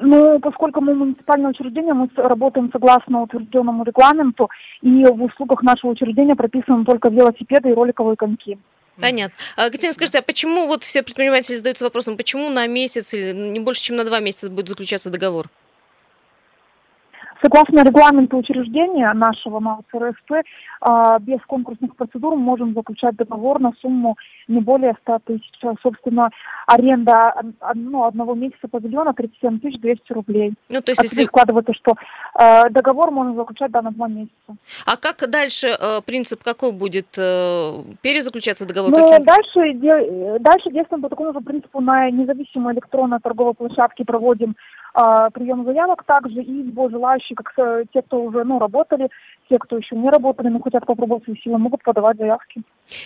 Ну, 0.00 0.38
поскольку 0.40 0.80
мы 0.80 0.94
муниципальное 0.94 1.50
учреждение, 1.50 1.94
мы 1.94 2.08
работаем 2.16 2.70
согласно 2.72 3.22
утвержденному 3.22 3.84
регламенту, 3.84 4.48
и 4.80 5.04
в 5.04 5.22
услугах 5.22 5.62
нашего 5.62 5.90
учреждения 5.90 6.36
прописаны 6.36 6.84
только 6.84 7.08
велосипеды 7.08 7.70
и 7.70 7.74
роликовые 7.74 8.16
коньки. 8.16 8.58
Понятно. 9.00 9.36
А, 9.56 9.70
Катя, 9.70 9.92
скажите, 9.92 10.18
а 10.18 10.22
почему 10.22 10.66
вот 10.66 10.82
все 10.82 11.02
предприниматели 11.02 11.54
задаются 11.54 11.84
вопросом, 11.84 12.16
почему 12.16 12.50
на 12.50 12.66
месяц 12.66 13.14
или 13.14 13.32
не 13.32 13.60
больше, 13.60 13.82
чем 13.82 13.96
на 13.96 14.04
два 14.04 14.20
месяца 14.20 14.50
будет 14.50 14.68
заключаться 14.68 15.10
договор? 15.10 15.46
Согласно 17.42 17.82
регламенту 17.84 18.38
учреждения 18.38 19.12
нашего 19.12 19.60
МАУС 19.60 19.84
РСП, 19.94 20.44
а, 20.80 21.18
без 21.18 21.40
конкурсных 21.46 21.94
процедур 21.96 22.36
можем 22.36 22.74
заключать 22.74 23.16
договор 23.16 23.60
на 23.60 23.72
сумму 23.80 24.16
не 24.48 24.60
более 24.60 24.96
100 25.02 25.18
тысяч. 25.24 25.50
Собственно, 25.82 26.30
аренда 26.66 27.34
ну, 27.74 28.04
одного 28.04 28.34
месяца 28.34 28.68
павильона 28.68 29.12
37 29.12 29.60
тысяч 29.60 29.80
200 29.80 30.12
рублей. 30.12 30.54
Ну, 30.68 30.80
то 30.80 30.92
есть, 30.92 31.02
если... 31.02 31.24
складывается, 31.24 31.74
что 31.74 31.94
договор 32.70 33.10
можно 33.10 33.34
заключать 33.34 33.70
да, 33.70 33.82
на 33.82 33.90
два 33.90 34.08
месяца. 34.08 34.56
А 34.86 34.96
как 34.96 35.28
дальше 35.30 35.68
э, 35.68 36.00
принцип 36.04 36.42
какой 36.42 36.72
будет? 36.72 37.18
Э, 37.18 37.82
перезаключаться 38.02 38.66
договор? 38.66 38.90
Ну, 38.90 39.08
каким? 39.08 39.24
дальше, 39.24 39.72
де, 39.74 40.38
дальше 40.40 40.70
действуем 40.70 41.02
по 41.02 41.08
такому 41.08 41.32
же 41.32 41.40
принципу 41.40 41.80
на 41.80 42.10
независимой 42.10 42.74
электронной 42.74 43.20
торговой 43.20 43.54
площадке 43.54 44.04
проводим 44.04 44.50
а, 44.50 44.56
прием 44.92 45.64
заявок 45.64 46.04
также, 46.04 46.42
и 46.42 46.62
любой 46.62 46.90
желающий, 46.90 47.34
как 47.34 47.52
э, 47.56 47.84
те, 47.92 48.02
кто 48.02 48.22
уже 48.22 48.44
ну, 48.44 48.58
работали, 48.58 49.08
те, 49.48 49.58
кто 49.58 49.76
еще 49.76 49.96
не 49.96 50.10
работали, 50.10 50.48
но 50.48 50.60
хотят 50.60 50.86
попробовать 50.86 51.24
свои 51.24 51.36
силы, 51.36 51.58
могут 51.58 51.82
подавать 51.82 52.16
заявки. 52.18 52.62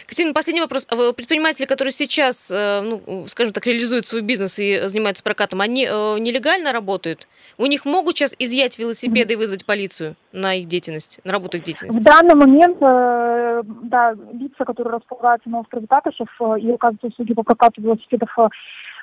Катерина, 0.07 0.33
последний 0.33 0.61
вопрос. 0.61 0.87
А 0.91 1.13
предприниматели, 1.13 1.67
которые 1.67 1.93
сейчас, 1.93 2.51
э, 2.51 2.81
ну, 2.83 3.27
скажем 3.27 3.53
так, 3.53 3.67
реализуют 3.67 4.07
свой 4.07 4.23
бизнес 4.23 4.59
и 4.59 4.87
занимаются 4.87 5.23
прокатом, 5.23 5.61
они 5.61 5.85
э, 5.85 6.19
нелегально 6.19 6.73
работают? 6.73 7.29
У 7.59 7.67
них 7.67 7.85
могут 7.85 8.17
сейчас 8.17 8.35
изъять 8.39 8.79
велосипеды 8.79 9.35
и 9.35 9.37
вызвать 9.37 9.67
полицию 9.67 10.15
на 10.33 10.55
их 10.55 10.69
деятельность, 10.69 11.21
на 11.25 11.33
работу 11.33 11.59
их 11.59 11.65
деятельности? 11.65 12.01
В 12.01 12.03
данный 12.03 12.35
момент, 12.35 12.79
да, 13.89 14.15
лица, 14.33 14.65
которые 14.65 14.95
располагаются 14.95 15.51
на 15.51 15.61
острове 15.61 15.87
Татышев 15.87 16.29
и 16.59 16.71
оказывают 16.73 17.05
услуги 17.05 17.35
по 17.35 17.43
прокату 17.43 17.83
велосипедов, 17.83 18.31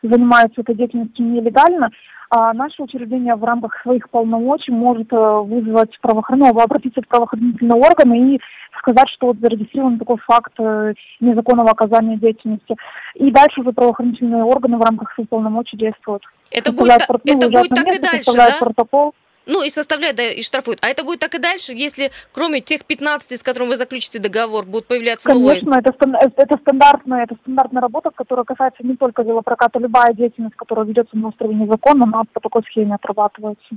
занимаются 0.01 0.61
этой 0.61 0.75
деятельностью 0.75 1.25
нелегально, 1.25 1.91
а 2.29 2.53
наше 2.53 2.83
учреждение 2.83 3.35
в 3.35 3.43
рамках 3.43 3.81
своих 3.81 4.09
полномочий 4.09 4.71
может 4.71 5.11
э, 5.11 5.15
вызвать 5.15 5.99
правоохранительные, 5.99 6.53
ну, 6.53 6.61
обратиться 6.61 7.01
в 7.01 7.07
правоохранительные 7.07 7.79
органы 7.79 8.35
и 8.35 8.39
сказать, 8.77 9.09
что 9.15 9.27
вот 9.27 9.37
зарегистрирован 9.39 9.97
такой 9.97 10.17
факт 10.17 10.53
э, 10.59 10.93
незаконного 11.19 11.71
оказания 11.71 12.17
деятельности. 12.17 12.75
И 13.15 13.31
дальше 13.31 13.61
уже 13.61 13.71
правоохранительные 13.71 14.43
органы 14.43 14.77
в 14.77 14.81
рамках 14.81 15.11
своих 15.13 15.29
полномочий 15.29 15.77
действуют. 15.77 16.23
Это 16.51 16.71
будет, 16.71 17.01
это 17.01 17.49
будет 17.49 17.69
так 17.69 17.87
и 17.87 17.99
дальше, 17.99 18.31
да? 18.35 18.57
протокол. 18.59 19.13
Ну 19.49 19.63
и 19.63 19.69
составляют, 19.69 20.15
да, 20.15 20.29
и 20.29 20.43
штрафуют. 20.43 20.79
А 20.83 20.89
это 20.89 21.03
будет 21.03 21.19
так 21.21 21.33
и 21.33 21.39
дальше, 21.39 21.73
если 21.73 22.11
кроме 22.31 22.61
тех 22.61 22.85
15, 22.85 23.39
с 23.39 23.41
которыми 23.41 23.69
вы 23.69 23.77
заключите 23.77 24.19
договор, 24.19 24.63
будут 24.63 24.85
появляться 24.85 25.27
Конечно, 25.27 25.41
новые? 25.41 25.61
Конечно, 25.61 26.19
это, 26.19 26.41
это, 26.43 26.57
стандартная, 26.61 27.23
это 27.23 27.35
стандартная 27.41 27.81
работа, 27.81 28.11
которая 28.11 28.45
касается 28.45 28.83
не 28.85 28.95
только 28.95 29.23
велопроката, 29.23 29.79
любая 29.79 30.13
деятельность, 30.13 30.55
которая 30.55 30.85
ведется 30.85 31.17
на 31.17 31.29
острове 31.29 31.55
незаконно, 31.55 32.03
она 32.03 32.23
по 32.31 32.39
такой 32.39 32.61
схеме 32.69 32.93
отрабатывается. 32.93 33.75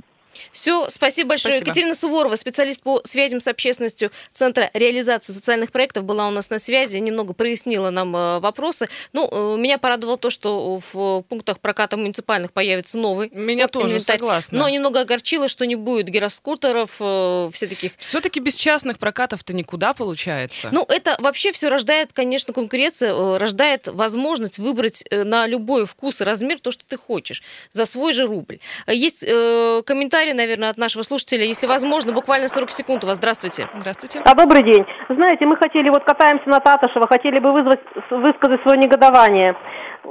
Все, 0.51 0.87
спасибо 0.89 1.29
большое. 1.29 1.53
Спасибо. 1.55 1.69
Екатерина 1.69 1.95
Суворова, 1.95 2.35
специалист 2.35 2.81
по 2.81 3.01
связям 3.03 3.39
с 3.39 3.47
общественностью 3.47 4.11
Центра 4.33 4.69
реализации 4.73 5.33
социальных 5.33 5.71
проектов, 5.71 6.03
была 6.03 6.27
у 6.27 6.31
нас 6.31 6.49
на 6.49 6.59
связи, 6.59 6.97
немного 6.97 7.33
прояснила 7.33 7.89
нам 7.89 8.15
э, 8.15 8.39
вопросы. 8.39 8.87
Ну, 9.11 9.29
э, 9.31 9.57
меня 9.57 9.77
порадовало 9.77 10.17
то, 10.17 10.29
что 10.29 10.81
в 10.91 11.21
пунктах 11.23 11.59
проката 11.59 11.97
муниципальных 11.97 12.51
появится 12.53 12.97
новый 12.97 13.29
Меня 13.31 13.67
тоже, 13.67 13.95
инвентарь. 13.95 14.17
согласна. 14.17 14.57
Но 14.57 14.69
немного 14.69 15.01
огорчило, 15.01 15.47
что 15.47 15.65
не 15.65 15.75
будет 15.75 16.07
гироскутеров, 16.07 16.95
э, 16.99 17.49
все 17.51 17.67
таких... 17.67 17.93
Все-таки 17.97 18.39
без 18.39 18.55
частных 18.55 18.99
прокатов-то 18.99 19.53
никуда 19.53 19.93
получается. 19.93 20.69
Ну, 20.71 20.85
это 20.87 21.15
вообще 21.19 21.51
все 21.51 21.69
рождает, 21.69 22.13
конечно, 22.13 22.53
конкуренция, 22.53 23.37
рождает 23.37 23.87
возможность 23.87 24.59
выбрать 24.59 25.05
на 25.11 25.47
любой 25.47 25.85
вкус 25.85 26.21
и 26.21 26.23
размер 26.23 26.59
то, 26.59 26.71
что 26.71 26.85
ты 26.85 26.97
хочешь, 26.97 27.43
за 27.71 27.85
свой 27.85 28.13
же 28.13 28.25
рубль. 28.25 28.59
Есть 28.87 29.21
комментарий 29.21 30.22
комментарий, 30.23 30.33
наверное, 30.33 30.69
от 30.69 30.77
нашего 30.77 31.03
слушателя. 31.03 31.43
Если 31.43 31.67
возможно, 31.67 32.13
буквально 32.13 32.47
40 32.47 32.71
секунд 32.71 33.03
у 33.03 33.07
вас. 33.07 33.17
Здравствуйте. 33.17 33.67
Здравствуйте. 33.75 34.21
А 34.23 34.35
добрый 34.35 34.63
день. 34.63 34.85
Знаете, 35.09 35.45
мы 35.45 35.57
хотели, 35.57 35.89
вот 35.89 36.03
катаемся 36.03 36.47
на 36.49 36.59
Таташево, 36.59 37.07
хотели 37.07 37.39
бы 37.39 37.51
вызвать, 37.51 37.81
высказать 38.09 38.61
свое 38.63 38.77
негодование. 38.77 39.55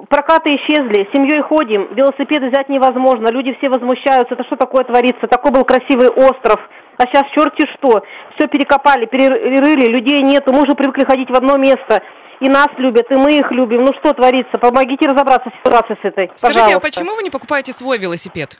Прокаты 0.08 0.50
исчезли, 0.50 1.08
семьей 1.12 1.42
ходим, 1.42 1.94
велосипеды 1.94 2.48
взять 2.48 2.68
невозможно, 2.70 3.28
люди 3.28 3.54
все 3.58 3.68
возмущаются, 3.68 4.34
это 4.34 4.44
что 4.44 4.56
такое 4.56 4.84
творится, 4.84 5.26
такой 5.28 5.52
был 5.52 5.64
красивый 5.64 6.08
остров, 6.08 6.58
а 6.96 7.02
сейчас 7.06 7.24
черти 7.34 7.68
что, 7.76 8.02
все 8.34 8.48
перекопали, 8.48 9.04
перерыли, 9.04 9.92
людей 9.92 10.20
нету, 10.22 10.50
мы 10.54 10.62
уже 10.62 10.74
привыкли 10.74 11.04
ходить 11.04 11.28
в 11.28 11.34
одно 11.34 11.58
место, 11.58 12.00
и 12.40 12.48
нас 12.48 12.68
любят, 12.78 13.04
и 13.10 13.14
мы 13.14 13.36
их 13.36 13.52
любим. 13.52 13.84
Ну 13.84 13.92
что 14.00 14.14
творится? 14.14 14.56
Помогите 14.58 15.06
разобраться 15.06 15.50
с 15.50 15.58
ситуацией 15.60 15.98
с 16.00 16.04
этой. 16.04 16.32
Скажите, 16.36 16.60
а 16.60 16.64
Пожалуйста. 16.64 16.76
а 16.78 16.80
почему 16.80 17.14
вы 17.14 17.22
не 17.22 17.30
покупаете 17.30 17.72
свой 17.72 17.98
велосипед? 17.98 18.58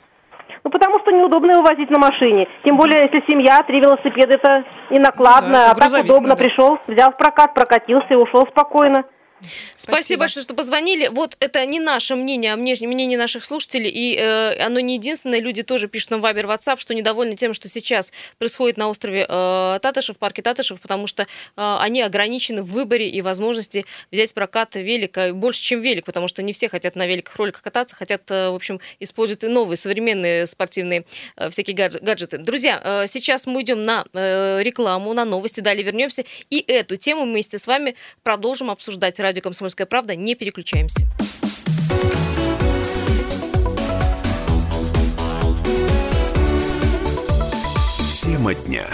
Ну, 0.63 0.71
потому 0.71 0.99
что 0.99 1.11
неудобно 1.11 1.51
его 1.51 1.61
возить 1.61 1.89
на 1.89 1.99
машине. 1.99 2.47
Тем 2.63 2.77
более, 2.77 3.03
если 3.03 3.29
семья, 3.29 3.61
три 3.67 3.81
велосипеда, 3.81 4.35
это 4.35 4.63
и 4.91 4.99
накладно, 4.99 5.51
да, 5.51 5.71
а 5.71 5.75
так 5.75 6.05
удобно. 6.05 6.29
Надо. 6.29 6.43
Пришел, 6.43 6.79
взял 6.87 7.11
в 7.11 7.17
прокат, 7.17 7.53
прокатился 7.53 8.07
и 8.11 8.15
ушел 8.15 8.47
спокойно. 8.47 9.03
Спасибо. 9.75 9.95
Спасибо 9.95 10.19
большое, 10.21 10.43
что 10.43 10.53
позвонили. 10.53 11.07
Вот 11.07 11.35
это 11.39 11.65
не 11.65 11.79
наше 11.79 12.15
мнение, 12.15 12.53
а 12.53 12.57
мнение 12.57 13.17
наших 13.17 13.45
слушателей, 13.45 13.89
и 13.89 14.17
э, 14.17 14.63
оно 14.63 14.79
не 14.79 14.95
единственное. 14.95 15.39
Люди 15.39 15.63
тоже 15.63 15.87
пишут 15.87 16.11
нам 16.11 16.21
Вайбер, 16.21 16.45
WhatsApp, 16.45 16.79
что 16.79 16.93
недовольны 16.93 17.35
тем, 17.35 17.53
что 17.53 17.67
сейчас 17.67 18.11
происходит 18.37 18.77
на 18.77 18.89
острове 18.89 19.25
э, 19.27 19.79
Татышев, 19.81 20.17
парке 20.17 20.41
Татышев, 20.41 20.79
потому 20.79 21.07
что 21.07 21.23
э, 21.23 21.25
они 21.55 22.01
ограничены 22.01 22.61
в 22.61 22.67
выборе 22.71 23.09
и 23.09 23.21
возможности 23.21 23.85
взять 24.11 24.33
прокат 24.33 24.75
велика 24.75 25.33
больше, 25.33 25.61
чем 25.61 25.81
велик, 25.81 26.05
потому 26.05 26.27
что 26.27 26.41
не 26.43 26.53
все 26.53 26.69
хотят 26.69 26.95
на 26.95 27.05
великах 27.05 27.35
роликах 27.35 27.61
кататься, 27.61 27.95
хотят, 27.95 28.29
э, 28.29 28.49
в 28.49 28.55
общем, 28.55 28.79
использовать 28.99 29.43
и 29.43 29.47
новые 29.47 29.77
современные 29.77 30.47
спортивные 30.47 31.05
э, 31.37 31.49
всякие 31.49 31.75
гаджеты. 31.75 32.37
Друзья, 32.37 32.81
э, 32.83 33.07
сейчас 33.07 33.47
мы 33.47 33.61
идем 33.61 33.83
на 33.83 34.05
э, 34.13 34.61
рекламу, 34.63 35.13
на 35.13 35.25
новости, 35.25 35.59
далее 35.59 35.83
вернемся, 35.83 36.23
и 36.49 36.59
эту 36.59 36.97
тему 36.97 37.25
мы 37.25 37.33
вместе 37.33 37.57
с 37.57 37.67
вами 37.67 37.95
продолжим 38.23 38.69
обсуждать 38.69 39.19
радио 39.33 39.41
«Комсомольская 39.41 39.87
правда». 39.87 40.15
Не 40.15 40.35
переключаемся. 40.35 41.07
Тема 48.21 48.53
дня. 48.53 48.87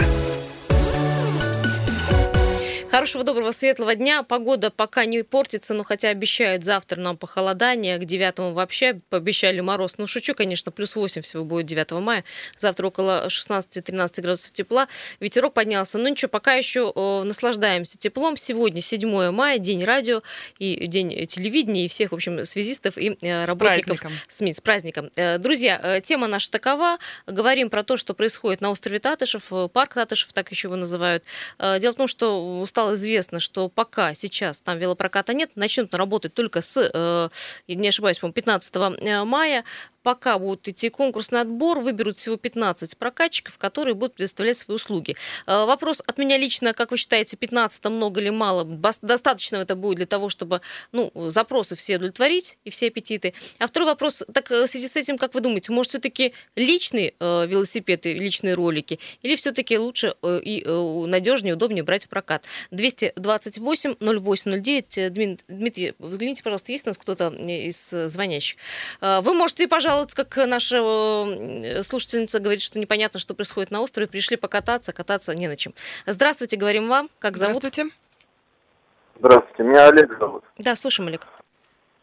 Хорошего, 2.90 3.22
доброго, 3.22 3.52
светлого 3.52 3.94
дня. 3.94 4.24
Погода 4.24 4.68
пока 4.72 5.04
не 5.04 5.22
портится, 5.22 5.74
но 5.74 5.84
хотя 5.84 6.08
обещают 6.08 6.64
завтра 6.64 6.98
нам 6.98 7.16
похолодание, 7.16 7.98
к 7.98 8.04
9 8.04 8.52
вообще 8.52 9.00
пообещали 9.10 9.60
мороз. 9.60 9.96
Ну, 9.96 10.08
шучу, 10.08 10.34
конечно, 10.34 10.72
плюс 10.72 10.96
8 10.96 11.22
всего 11.22 11.44
будет 11.44 11.66
9 11.66 11.92
мая. 11.92 12.24
Завтра 12.58 12.88
около 12.88 13.28
16-13 13.28 14.22
градусов 14.22 14.50
тепла. 14.50 14.88
Ветерок 15.20 15.54
поднялся. 15.54 15.98
Но 15.98 16.08
ничего, 16.08 16.28
пока 16.28 16.54
еще 16.54 16.92
наслаждаемся 17.24 17.96
теплом. 17.96 18.36
Сегодня 18.36 18.80
7 18.80 19.30
мая, 19.30 19.58
день 19.58 19.84
радио 19.84 20.22
и 20.58 20.88
день 20.88 21.28
телевидения 21.28 21.84
и 21.84 21.88
всех, 21.88 22.10
в 22.10 22.16
общем, 22.16 22.44
связистов 22.44 22.98
и 22.98 23.16
э, 23.20 23.44
работников 23.44 24.00
с 24.26 24.38
СМИ. 24.38 24.52
С 24.52 24.60
праздником. 24.60 25.10
Э, 25.14 25.38
друзья, 25.38 25.80
э, 25.80 26.00
тема 26.00 26.26
наша 26.26 26.50
такова. 26.50 26.98
Говорим 27.28 27.70
про 27.70 27.84
то, 27.84 27.96
что 27.96 28.14
происходит 28.14 28.60
на 28.60 28.70
острове 28.70 28.98
Татышев, 28.98 29.52
парк 29.72 29.94
Татышев, 29.94 30.32
так 30.32 30.50
еще 30.50 30.66
его 30.66 30.76
называют. 30.76 31.22
Дело 31.78 31.92
в 31.92 31.96
том, 31.96 32.08
что 32.08 32.64
стало 32.66 32.79
стало 32.80 32.94
известно, 32.94 33.40
что 33.40 33.68
пока 33.68 34.14
сейчас 34.14 34.62
там 34.62 34.78
велопроката 34.78 35.34
нет, 35.34 35.50
начнут 35.54 35.92
работать 35.94 36.32
только 36.32 36.62
с, 36.62 36.80
э, 36.80 37.28
не 37.68 37.88
ошибаюсь, 37.88 38.18
по 38.18 38.32
15 38.32 38.74
э, 38.98 39.24
мая 39.24 39.64
пока 40.02 40.38
будут 40.38 40.66
идти 40.68 40.88
конкурсный 40.88 41.40
отбор, 41.40 41.80
выберут 41.80 42.16
всего 42.16 42.36
15 42.36 42.96
прокатчиков, 42.96 43.58
которые 43.58 43.94
будут 43.94 44.14
предоставлять 44.14 44.58
свои 44.58 44.76
услуги. 44.76 45.16
Э, 45.46 45.66
вопрос 45.66 46.02
от 46.06 46.18
меня 46.18 46.38
лично, 46.38 46.72
как 46.72 46.90
вы 46.90 46.96
считаете, 46.96 47.36
15 47.36 47.84
много 47.86 48.20
или 48.20 48.30
мало? 48.30 48.64
Достаточно 48.64 49.56
это 49.56 49.74
будет 49.74 49.96
для 49.96 50.06
того, 50.06 50.28
чтобы 50.28 50.60
ну, 50.92 51.10
запросы 51.14 51.76
все 51.76 51.96
удовлетворить 51.96 52.56
и 52.64 52.70
все 52.70 52.88
аппетиты? 52.88 53.34
А 53.58 53.66
второй 53.66 53.88
вопрос, 53.88 54.22
так 54.32 54.50
э, 54.50 54.66
в 54.66 54.66
связи 54.68 54.88
с 54.88 54.96
этим, 54.96 55.18
как 55.18 55.34
вы 55.34 55.40
думаете, 55.40 55.72
может 55.72 55.90
все-таки 55.90 56.32
личный 56.56 57.14
э, 57.18 57.46
велосипед 57.46 58.06
и 58.06 58.14
личные 58.14 58.54
ролики? 58.54 58.98
Или 59.22 59.36
все-таки 59.36 59.78
лучше 59.78 60.14
и 60.22 60.64
надежнее, 61.06 61.54
удобнее 61.54 61.82
брать 61.82 62.06
в 62.06 62.08
прокат? 62.08 62.44
228 62.70 63.96
0809. 64.00 65.12
Дмитрий, 65.48 65.94
взгляните, 65.98 66.42
пожалуйста, 66.42 66.72
есть 66.72 66.86
у 66.86 66.90
нас 66.90 66.98
кто-то 66.98 67.28
из 67.28 67.90
звонящих? 67.90 68.56
Вы 69.00 69.34
можете, 69.34 69.68
пожалуйста, 69.68 69.89
жаловаться, 69.90 70.16
как 70.16 70.36
наша 70.46 70.76
э, 70.76 71.82
слушательница 71.82 72.38
говорит, 72.38 72.62
что 72.62 72.78
непонятно, 72.78 73.18
что 73.18 73.34
происходит 73.34 73.70
на 73.70 73.80
острове. 73.80 74.06
Пришли 74.06 74.36
покататься, 74.36 74.92
кататься 74.92 75.34
не 75.34 75.48
на 75.48 75.56
чем. 75.56 75.72
Здравствуйте, 76.06 76.56
говорим 76.56 76.88
вам. 76.88 77.08
Как 77.18 77.36
зовут? 77.36 77.56
Здравствуйте. 77.56 77.92
Здравствуйте, 79.18 79.62
меня 79.64 79.88
Олег 79.88 80.18
зовут. 80.18 80.44
Да, 80.58 80.76
слушаем, 80.76 81.08
Олег. 81.08 81.26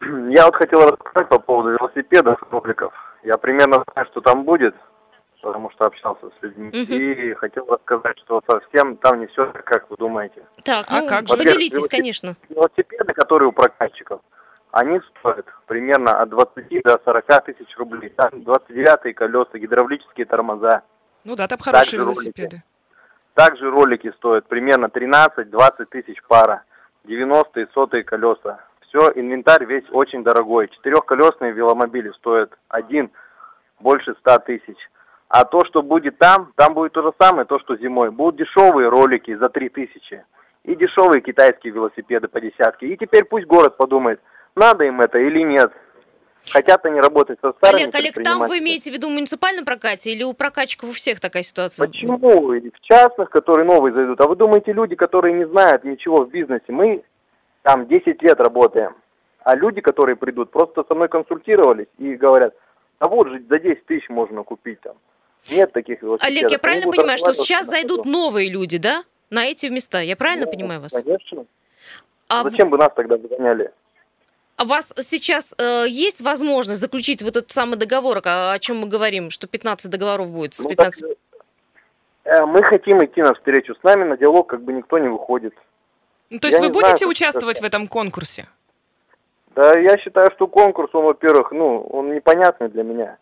Я 0.30 0.46
вот 0.46 0.56
хотел 0.56 0.80
рассказать 0.90 1.28
по 1.28 1.38
поводу 1.38 1.70
велосипедов, 1.70 2.38
роликов. 2.50 2.92
Я 3.24 3.36
примерно 3.38 3.82
знаю, 3.92 4.06
что 4.10 4.20
там 4.20 4.44
будет, 4.44 4.74
потому 5.40 5.70
что 5.70 5.86
общался 5.86 6.26
с 6.26 6.42
людьми. 6.42 6.68
Угу. 6.68 6.92
И 6.92 7.34
хотел 7.34 7.66
рассказать, 7.66 8.18
что 8.18 8.42
совсем 8.46 8.96
там 8.98 9.20
не 9.20 9.26
все 9.28 9.46
так, 9.46 9.64
как 9.64 9.90
вы 9.90 9.96
думаете. 9.96 10.42
Так, 10.62 10.86
а 10.90 11.00
ну, 11.00 11.08
как 11.08 11.26
поделитесь, 11.26 11.88
конечно. 11.88 12.36
Велосипеды, 12.50 13.14
которые 13.14 13.48
у 13.48 13.52
прокатчиков, 13.52 14.20
они 14.78 15.00
стоят 15.10 15.46
примерно 15.66 16.20
от 16.20 16.28
20 16.30 16.82
до 16.84 17.00
40 17.04 17.44
тысяч 17.44 17.76
рублей. 17.76 18.10
Там 18.10 18.44
29 18.44 19.14
колеса, 19.14 19.58
гидравлические 19.58 20.26
тормоза. 20.26 20.82
Ну 21.24 21.34
да, 21.34 21.48
там 21.48 21.58
хорошие 21.58 21.98
велосипеды. 21.98 22.56
Ролики. 22.56 22.64
Также 23.34 23.70
ролики 23.70 24.12
стоят 24.16 24.46
примерно 24.46 24.86
13-20 24.86 25.86
тысяч 25.90 26.22
пара. 26.28 26.62
90-е, 27.06 27.68
сотые 27.74 28.04
колеса. 28.04 28.60
Все, 28.80 29.10
инвентарь 29.14 29.64
весь 29.64 29.84
очень 29.90 30.22
дорогой. 30.22 30.68
Четырехколесные 30.68 31.52
веломобили 31.52 32.10
стоят 32.18 32.56
один 32.68 33.10
больше 33.80 34.14
100 34.20 34.38
тысяч. 34.40 34.76
А 35.28 35.44
то, 35.44 35.64
что 35.66 35.82
будет 35.82 36.18
там, 36.18 36.52
там 36.56 36.74
будет 36.74 36.92
то 36.92 37.02
же 37.02 37.12
самое, 37.20 37.46
то, 37.46 37.58
что 37.58 37.76
зимой. 37.76 38.10
Будут 38.10 38.36
дешевые 38.36 38.88
ролики 38.88 39.34
за 39.34 39.48
3 39.48 39.68
тысячи. 39.70 40.24
И 40.64 40.74
дешевые 40.74 41.20
китайские 41.20 41.72
велосипеды 41.72 42.28
по 42.28 42.40
десятке. 42.40 42.88
И 42.88 42.96
теперь 42.96 43.24
пусть 43.24 43.46
город 43.46 43.76
подумает, 43.76 44.20
надо 44.58 44.84
им 44.84 45.00
это 45.00 45.18
или 45.18 45.42
нет. 45.42 45.72
Хотят 46.50 46.84
они 46.86 47.00
работать 47.00 47.38
со 47.40 47.52
старыми 47.52 47.82
Олег, 47.82 47.94
Олег, 47.94 48.14
там 48.22 48.46
вы 48.46 48.58
имеете 48.58 48.90
в 48.90 48.94
виду 48.94 49.08
в 49.08 49.12
муниципальном 49.12 49.64
прокате 49.64 50.10
или 50.10 50.22
у 50.22 50.32
прокатчиков 50.32 50.90
у 50.90 50.92
всех 50.92 51.20
такая 51.20 51.42
ситуация? 51.42 51.86
Почему? 51.86 52.16
В 52.16 52.80
частных, 52.80 53.30
которые 53.30 53.66
новые 53.66 53.92
зайдут. 53.92 54.20
А 54.20 54.26
вы 54.26 54.36
думаете, 54.36 54.72
люди, 54.72 54.94
которые 54.94 55.34
не 55.34 55.46
знают 55.46 55.84
ничего 55.84 56.24
в 56.24 56.30
бизнесе, 56.30 56.64
мы 56.68 57.02
там 57.62 57.86
10 57.86 58.22
лет 58.22 58.40
работаем, 58.40 58.94
а 59.44 59.54
люди, 59.56 59.80
которые 59.80 60.16
придут, 60.16 60.50
просто 60.50 60.84
со 60.88 60.94
мной 60.94 61.08
консультировались 61.08 61.88
и 61.98 62.14
говорят, 62.14 62.54
а 62.98 63.08
вот 63.08 63.28
же 63.28 63.42
за 63.48 63.58
10 63.58 63.84
тысяч 63.86 64.08
можно 64.08 64.42
купить 64.42 64.80
там. 64.80 64.96
Нет 65.50 65.72
таких 65.72 66.02
велосипедов. 66.02 66.28
Олег, 66.28 66.50
я 66.50 66.58
правильно 66.58 66.90
понимаю, 66.90 67.18
что 67.18 67.32
сейчас 67.32 67.66
зайдут 67.66 68.06
новые 68.06 68.50
люди, 68.50 68.78
да, 68.78 69.04
на 69.30 69.44
эти 69.44 69.66
места? 69.66 70.00
Я 70.00 70.16
правильно 70.16 70.46
ну, 70.46 70.52
понимаю 70.52 70.80
вас? 70.80 70.92
Конечно. 70.92 71.46
А 72.28 72.42
Зачем 72.48 72.68
в... 72.68 72.70
бы 72.72 72.78
нас 72.78 72.90
тогда 72.94 73.16
загоняли? 73.16 73.70
А 74.58 74.64
у 74.64 74.66
вас 74.66 74.92
сейчас 74.96 75.54
э, 75.56 75.84
есть 75.88 76.20
возможность 76.20 76.80
заключить 76.80 77.22
вот 77.22 77.36
этот 77.36 77.52
самый 77.52 77.76
договор, 77.76 78.18
о, 78.24 78.52
о 78.52 78.58
чем 78.58 78.78
мы 78.78 78.88
говорим, 78.88 79.30
что 79.30 79.46
15 79.46 79.88
договоров 79.88 80.32
будет 80.32 80.54
с 80.54 80.66
15? 80.66 81.02
Ну, 81.02 81.08
так, 81.08 81.44
э, 82.24 82.44
мы 82.44 82.64
хотим 82.64 82.98
идти 83.04 83.22
навстречу 83.22 83.76
с 83.76 83.82
нами, 83.84 84.02
на 84.02 84.16
диалог 84.16 84.48
как 84.48 84.62
бы 84.62 84.72
никто 84.72 84.98
не 84.98 85.08
выходит. 85.08 85.54
Ну, 86.30 86.40
то 86.40 86.48
есть 86.48 86.58
я 86.58 86.66
вы 86.66 86.72
будете 86.72 86.96
знаю, 86.96 87.10
участвовать 87.10 87.60
в 87.60 87.64
этом 87.64 87.86
конкурсе? 87.86 88.48
Да, 89.54 89.78
я 89.78 89.96
считаю, 89.96 90.28
что 90.34 90.48
конкурс, 90.48 90.90
он, 90.92 91.04
во-первых, 91.04 91.52
ну, 91.52 91.82
он 91.82 92.12
непонятный 92.12 92.68
для 92.68 92.82
меня. 92.82 93.16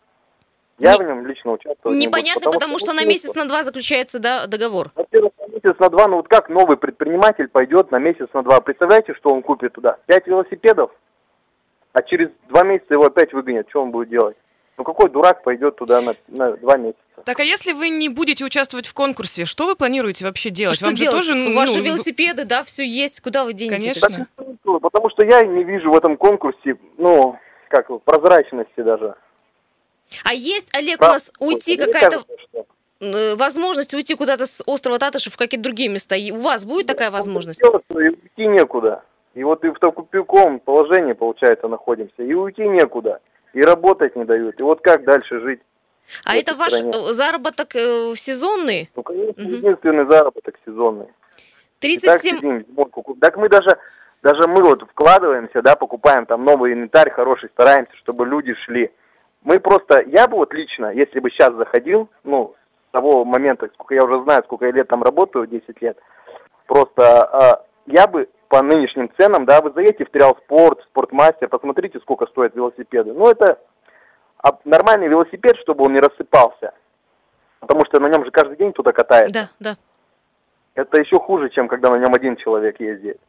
Я 0.79 0.93
не... 0.93 1.03
в 1.03 1.07
нем 1.07 1.27
лично 1.27 1.51
участвовать 1.51 1.99
Непонятно, 1.99 2.39
не 2.39 2.45
буду, 2.45 2.45
потому, 2.45 2.59
потому 2.59 2.79
что, 2.79 2.93
что 2.93 2.95
на 2.95 3.05
месяц, 3.07 3.35
на 3.35 3.47
два 3.47 3.61
заключается 3.61 4.17
да, 4.17 4.47
договор. 4.47 4.89
Во-первых, 4.95 5.33
на 5.37 5.51
месяц, 5.51 5.77
на 5.77 5.89
два, 5.89 6.07
ну 6.07 6.15
вот 6.15 6.27
как 6.29 6.49
новый 6.49 6.77
предприниматель 6.77 7.47
пойдет 7.47 7.91
на 7.91 7.99
месяц, 7.99 8.27
на 8.33 8.41
два? 8.41 8.59
Представляете, 8.59 9.13
что 9.13 9.29
он 9.29 9.43
купит 9.43 9.73
туда? 9.73 9.97
Пять 10.07 10.25
велосипедов? 10.25 10.89
А 11.97 12.03
через 12.03 12.29
два 12.47 12.63
месяца 12.63 12.93
его 12.93 13.05
опять 13.05 13.33
выгонят, 13.33 13.67
что 13.69 13.81
он 13.81 13.89
будет 13.89 14.09
делать? 14.09 14.37
Ну 14.77 14.83
какой 14.83 15.09
дурак 15.09 15.41
пойдет 15.41 15.77
туда 15.77 15.99
на, 16.01 16.13
на 16.27 16.51
два 16.57 16.77
месяца? 16.77 16.99
Так 17.25 17.39
а 17.39 17.43
если 17.43 17.73
вы 17.73 17.89
не 17.89 18.07
будете 18.07 18.45
участвовать 18.45 18.85
в 18.85 18.93
конкурсе, 18.93 19.45
что 19.45 19.65
вы 19.65 19.75
планируете 19.75 20.23
вообще 20.25 20.51
делать? 20.51 20.73
А 20.73 20.75
что 20.75 20.85
Вам 20.85 20.93
делать? 20.93 21.25
Же 21.25 21.33
тоже, 21.33 21.55
Ваши 21.55 21.79
ну, 21.79 21.83
велосипеды, 21.83 22.45
да, 22.45 22.61
все 22.61 22.85
есть, 22.87 23.21
куда 23.21 23.45
вы 23.45 23.53
денетесь? 23.53 23.99
Конечно. 23.99 24.27
Потому 24.63 25.09
что 25.09 25.25
я 25.25 25.41
не 25.41 25.63
вижу 25.63 25.89
в 25.89 25.97
этом 25.97 26.17
конкурсе, 26.17 26.77
ну, 26.99 27.39
как 27.69 27.87
прозрачности 28.03 28.81
даже. 28.81 29.15
А 30.23 30.35
есть, 30.35 30.77
Олег, 30.77 30.99
Прав... 30.99 31.09
у 31.09 31.13
нас 31.13 31.31
уйти 31.39 31.77
какая-то 31.77 32.25
э, 32.99 33.33
возможность 33.33 33.95
уйти 33.95 34.13
куда-то 34.13 34.45
с 34.45 34.61
острова 34.67 34.99
Татышев 34.99 35.33
в 35.33 35.37
какие-то 35.37 35.63
другие 35.63 35.89
места? 35.89 36.15
И 36.15 36.29
у 36.29 36.41
вас 36.41 36.63
будет 36.63 36.85
такая 36.85 37.09
возможность? 37.09 37.63
Уйти 37.89 38.45
некуда. 38.45 39.01
И 39.37 39.43
вот 39.43 39.63
и 39.63 39.69
в 39.69 39.77
таком 39.77 40.59
положении, 40.59 41.13
получается, 41.13 41.67
находимся. 41.67 42.23
И 42.23 42.33
уйти 42.33 42.67
некуда. 42.67 43.19
И 43.53 43.61
работать 43.61 44.15
не 44.15 44.25
дают. 44.25 44.59
И 44.59 44.63
вот 44.63 44.81
как 44.81 45.03
дальше 45.03 45.39
жить? 45.41 45.59
А 46.25 46.35
это 46.35 46.55
ваш 46.55 46.73
стране? 46.73 46.91
Э, 46.91 47.13
заработок 47.13 47.75
э, 47.75 48.15
сезонный? 48.15 48.89
Ну, 48.95 49.03
конечно, 49.03 49.43
угу. 49.43 49.53
единственный 49.53 50.09
заработок 50.09 50.55
сезонный. 50.65 51.09
37... 51.81 52.63
Так, 52.63 52.87
так 53.21 53.37
мы 53.37 53.47
даже, 53.47 53.77
даже 54.23 54.47
мы 54.47 54.63
вот 54.63 54.81
вкладываемся, 54.89 55.61
да, 55.61 55.75
покупаем 55.75 56.25
там 56.25 56.43
новый 56.43 56.73
инвентарь 56.73 57.11
хороший, 57.11 57.49
стараемся, 57.49 57.95
чтобы 57.97 58.25
люди 58.25 58.55
шли. 58.65 58.89
Мы 59.43 59.59
просто, 59.59 60.01
я 60.07 60.27
бы 60.27 60.37
вот 60.37 60.51
лично, 60.51 60.91
если 60.91 61.19
бы 61.19 61.29
сейчас 61.29 61.53
заходил, 61.53 62.09
ну, 62.23 62.55
с 62.89 62.91
того 62.91 63.23
момента, 63.23 63.69
сколько 63.75 63.93
я 63.93 64.03
уже 64.03 64.23
знаю, 64.23 64.41
сколько 64.45 64.65
я 64.65 64.71
лет 64.71 64.87
там 64.87 65.03
работаю, 65.03 65.45
10 65.45 65.79
лет, 65.83 65.99
просто 66.65 67.61
э, 67.85 67.91
я 67.91 68.07
бы 68.07 68.27
по 68.47 68.61
нынешним 68.61 69.11
ценам, 69.19 69.45
да, 69.45 69.61
вы 69.61 69.71
заедете 69.71 70.05
в 70.05 70.09
Триал 70.09 70.37
Спорт, 70.43 70.81
Спортмастер, 70.89 71.49
посмотрите, 71.49 71.99
сколько 71.99 72.25
стоят 72.27 72.55
велосипеды. 72.55 73.13
Ну, 73.13 73.29
это 73.29 73.59
нормальный 74.65 75.07
велосипед, 75.07 75.57
чтобы 75.57 75.85
он 75.85 75.93
не 75.93 75.99
рассыпался. 75.99 76.73
Потому 77.59 77.85
что 77.85 77.99
на 77.99 78.07
нем 78.07 78.23
же 78.23 78.31
каждый 78.31 78.57
день 78.57 78.71
кто-то 78.71 78.93
катается. 78.93 79.49
Да, 79.59 79.71
да. 79.71 79.77
Это 80.75 81.01
еще 81.01 81.19
хуже, 81.19 81.49
чем 81.49 81.67
когда 81.67 81.89
на 81.89 81.97
нем 81.97 82.13
один 82.13 82.35
человек 82.35 82.79
ездит. 82.79 83.19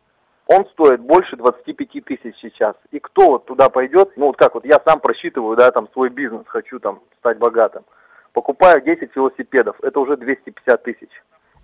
Он 0.47 0.67
стоит 0.67 1.01
больше 1.01 1.37
25 1.37 2.05
тысяч 2.05 2.35
сейчас. 2.41 2.75
И 2.91 3.01
кто 3.01 3.31
вот 3.31 3.47
туда 3.47 3.69
пойдет, 3.69 4.13
ну 4.17 4.27
вот 4.27 4.37
как 4.37 4.55
вот 4.55 4.65
я 4.65 4.81
сам 4.87 5.01
просчитываю, 5.01 5.57
да, 5.57 5.71
там 5.71 5.89
свой 5.93 6.09
бизнес, 6.11 6.47
хочу 6.47 6.79
там 6.79 7.01
стать 7.19 7.39
богатым. 7.39 7.85
Покупаю 8.33 8.81
10 8.83 9.15
велосипедов, 9.17 9.77
это 9.83 9.99
уже 10.01 10.17
250 10.17 10.83
тысяч. 10.83 11.11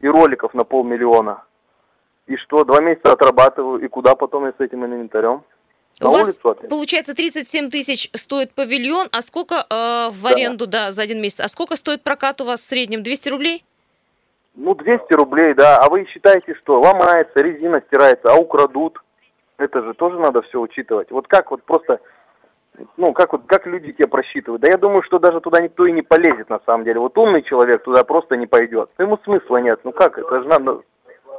И 0.00 0.08
роликов 0.08 0.52
на 0.54 0.64
полмиллиона. 0.64 1.44
И 2.26 2.37
что, 2.37 2.64
два 2.64 2.80
месяца 2.80 3.12
отрабатываю, 3.12 3.80
и 3.80 3.88
куда 3.88 4.14
потом 4.14 4.46
я 4.46 4.52
с 4.52 4.60
этим 4.60 4.84
инвентарем? 4.84 5.42
На 6.00 6.08
У 6.08 6.12
вас, 6.12 6.40
ответ. 6.42 6.68
получается, 6.68 7.14
37 7.14 7.70
тысяч 7.70 8.10
стоит 8.14 8.52
павильон, 8.52 9.06
а 9.12 9.22
сколько 9.22 9.54
э, 9.54 10.08
в 10.10 10.26
аренду, 10.26 10.66
да. 10.66 10.87
да, 10.87 10.92
за 10.92 11.02
один 11.02 11.20
месяц? 11.20 11.40
А 11.40 11.48
сколько 11.48 11.76
стоит 11.76 12.02
прокат 12.02 12.40
у 12.40 12.44
вас 12.44 12.60
в 12.60 12.64
среднем? 12.64 13.02
200 13.02 13.28
рублей? 13.28 13.64
Ну, 14.56 14.74
200 14.74 15.12
рублей, 15.14 15.54
да. 15.54 15.78
А 15.78 15.88
вы 15.88 16.06
считаете, 16.06 16.54
что 16.54 16.80
ломается, 16.80 17.40
резина 17.40 17.80
стирается, 17.87 18.32
а 18.32 18.37
украдут? 18.37 18.98
Это 19.56 19.82
же 19.82 19.94
тоже 19.94 20.18
надо 20.18 20.42
все 20.42 20.60
учитывать. 20.60 21.12
Вот 21.12 21.28
как 21.28 21.52
вот 21.52 21.62
просто, 21.62 22.00
ну, 22.96 23.12
как 23.12 23.32
вот, 23.32 23.42
как 23.46 23.66
люди 23.66 23.92
тебе 23.92 24.08
просчитывают? 24.08 24.62
Да 24.62 24.68
я 24.68 24.78
думаю, 24.78 25.02
что 25.04 25.20
даже 25.20 25.40
туда 25.40 25.62
никто 25.62 25.87
и 25.87 25.92
не 25.92 26.02
полезет 26.02 26.50
на 26.50 26.60
самом 26.66 26.84
деле. 26.84 26.98
Вот 26.98 27.16
умный 27.18 27.42
человек 27.42 27.84
туда 27.84 28.02
просто 28.02 28.37
не 28.37 28.46
пойдет. 28.46 28.90
Ему 28.98 29.18
смысла 29.22 29.58
нет. 29.58 29.78
Ну 29.84 29.92
как, 29.92 30.18
это 30.18 30.42
же 30.42 30.48
надо 30.48 30.80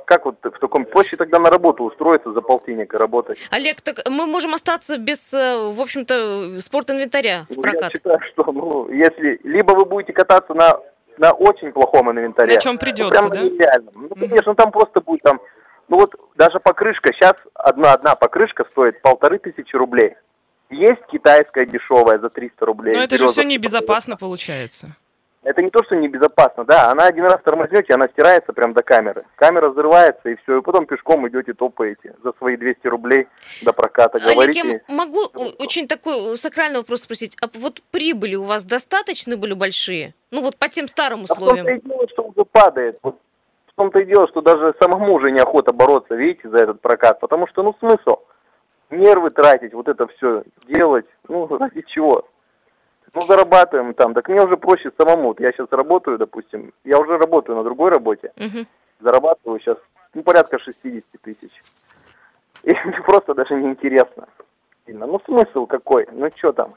как 0.06 0.26
вот 0.26 0.38
в 0.42 0.60
таком 0.60 0.86
проще 0.86 1.18
тогда 1.18 1.40
на 1.40 1.50
работу 1.50 1.84
устроиться 1.84 2.32
за 2.32 2.42
полтинник 2.42 2.94
и 2.94 2.98
работать? 2.98 3.38
Олег, 3.52 3.82
так 3.82 4.08
мы 4.10 4.26
можем 4.26 4.54
остаться 4.54 4.98
без, 4.98 5.34
э, 5.34 5.72
в 5.74 5.82
общем-то, 5.82 6.60
спорт-инвентаря 6.60 7.46
в 7.50 7.62
прокат. 7.62 7.84
Я 7.84 7.90
считаю, 7.90 8.20
что, 8.32 8.52
ну, 8.52 8.90
если 8.90 9.40
либо 9.44 9.72
вы 9.72 9.86
будете 9.86 10.14
кататься 10.14 10.54
на 10.54 10.80
на 11.18 11.32
очень 11.32 11.72
плохом 11.72 12.12
инвентаре. 12.12 12.56
На 12.56 12.62
чем 12.62 12.78
придется, 12.78 13.22
ну, 13.22 13.30
да? 13.30 13.42
Нереально. 13.42 13.92
Ну, 13.96 14.10
конечно, 14.10 14.56
там 14.56 14.72
просто 14.72 15.02
будет 15.02 15.22
там, 15.22 15.40
ну 15.88 15.98
вот 15.98 16.14
даже 16.36 16.60
покрышка, 16.60 17.14
сейчас 17.14 17.36
одна-одна 17.54 18.16
покрышка 18.16 18.66
стоит 18.72 19.02
полторы 19.02 19.40
тысячи 19.40 19.76
рублей. 19.76 20.16
Есть 20.70 21.02
китайская 21.12 21.66
дешевая 21.66 22.20
за 22.20 22.30
300 22.30 22.66
рублей. 22.66 22.96
Но 22.96 23.04
это 23.04 23.18
же 23.18 23.28
все 23.28 23.44
небезопасно 23.44 24.18
получается. 24.18 24.96
Это 25.46 25.62
не 25.62 25.70
то, 25.70 25.84
что 25.84 25.96
небезопасно, 25.96 26.66
да, 26.66 26.90
она 26.90 27.06
один 27.06 27.26
раз 27.26 27.40
тормознете, 27.44 27.94
она 27.94 28.08
стирается 28.08 28.52
прям 28.52 28.74
до 28.74 28.82
камеры. 28.82 29.26
Камера 29.36 29.70
взрывается, 29.70 30.30
и 30.30 30.36
все, 30.38 30.58
и 30.58 30.62
потом 30.62 30.88
пешком 30.88 31.28
идете, 31.28 31.54
топаете 31.54 32.16
за 32.24 32.34
свои 32.40 32.58
200 32.58 32.88
рублей 32.88 33.28
до 33.62 33.72
проката. 33.72 34.18
Олег, 34.18 34.56
я 34.56 34.82
могу 34.90 35.20
очень 35.60 35.88
такой 35.88 36.36
сакральный 36.36 36.80
вопрос 36.80 37.02
спросить. 37.02 37.38
А 37.42 37.48
вот 37.54 37.84
прибыли 37.92 38.34
у 38.34 38.44
вас 38.44 38.66
достаточно 38.66 39.38
были 39.38 39.54
большие? 39.54 40.16
Ну 40.32 40.42
вот 40.42 40.58
по 40.58 40.68
тем 40.68 40.88
старым 40.88 41.24
условиям. 41.24 41.68
А 41.68 41.70
в 41.70 41.70
том-то 41.70 41.74
и 41.74 41.82
дело, 41.88 42.08
что 42.10 42.24
уже 42.24 42.46
падает. 42.46 43.00
Вот 43.04 43.20
в 43.68 43.76
том-то 43.76 44.00
и 44.00 44.06
дело, 44.06 44.28
что 44.28 44.42
даже 44.42 44.74
самому 44.82 45.14
уже 45.14 45.30
неохота 45.30 45.74
бороться, 45.74 46.16
видите, 46.16 46.50
за 46.50 46.58
этот 46.58 46.82
прокат. 46.82 47.20
Потому 47.20 47.48
что, 47.48 47.62
ну, 47.62 47.76
смысл? 47.80 48.18
Нервы 48.90 49.30
тратить, 49.30 49.76
вот 49.76 49.88
это 49.88 50.08
все 50.08 50.44
делать, 50.68 51.06
ну, 51.28 51.46
ради 51.58 51.84
чего? 51.88 52.28
Ну, 53.14 53.22
зарабатываем 53.22 53.94
там. 53.94 54.14
Так 54.14 54.28
мне 54.30 54.42
уже 54.42 54.58
проще 54.58 54.92
самому. 54.98 55.30
Вот 55.30 55.40
я 55.40 55.52
сейчас 55.52 55.68
работаю, 55.72 56.18
допустим, 56.18 56.74
я 56.84 57.00
уже 57.00 57.18
работаю 57.18 57.58
на 57.58 57.64
другой 57.64 57.92
работе. 57.92 58.32
Угу. 58.38 58.66
Зарабатываю 59.02 59.60
сейчас, 59.60 59.78
ну, 60.14 60.24
порядка 60.24 60.60
60 60.60 61.04
тысяч. 61.22 61.52
И 62.64 62.74
мне 62.86 63.02
просто 63.02 63.34
даже 63.34 63.56
неинтересно. 63.56 64.28
Ну, 64.88 65.22
смысл 65.26 65.66
какой? 65.66 66.08
Ну, 66.12 66.30
что 66.36 66.52
там? 66.52 66.76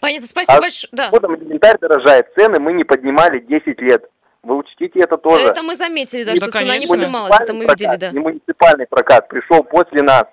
Понятно, 0.00 0.26
спасибо 0.26 0.58
а 0.58 0.60
большое. 0.60 0.88
Да. 0.92 1.08
Вот 1.10 1.24
инвентарь 1.24 1.78
дорожает, 1.78 2.28
цены 2.36 2.60
мы 2.60 2.72
не 2.72 2.84
поднимали 2.84 3.40
10 3.40 3.80
лет. 3.80 4.08
Вы 4.42 4.56
учтите 4.56 5.00
это 5.00 5.16
тоже. 5.16 5.46
Это 5.48 5.62
мы 5.62 5.74
заметили, 5.74 6.24
да, 6.24 6.36
что 6.36 6.46
да, 6.46 6.52
цена 6.52 6.78
не 6.78 6.86
поднималась, 6.86 7.40
это 7.40 7.52
мы 7.52 7.64
прокат, 7.64 7.80
видели, 7.80 7.96
да. 7.96 8.10
Не 8.12 8.20
муниципальный 8.20 8.86
прокат 8.86 9.28
пришел 9.28 9.64
после 9.64 10.02
нас. 10.02 10.24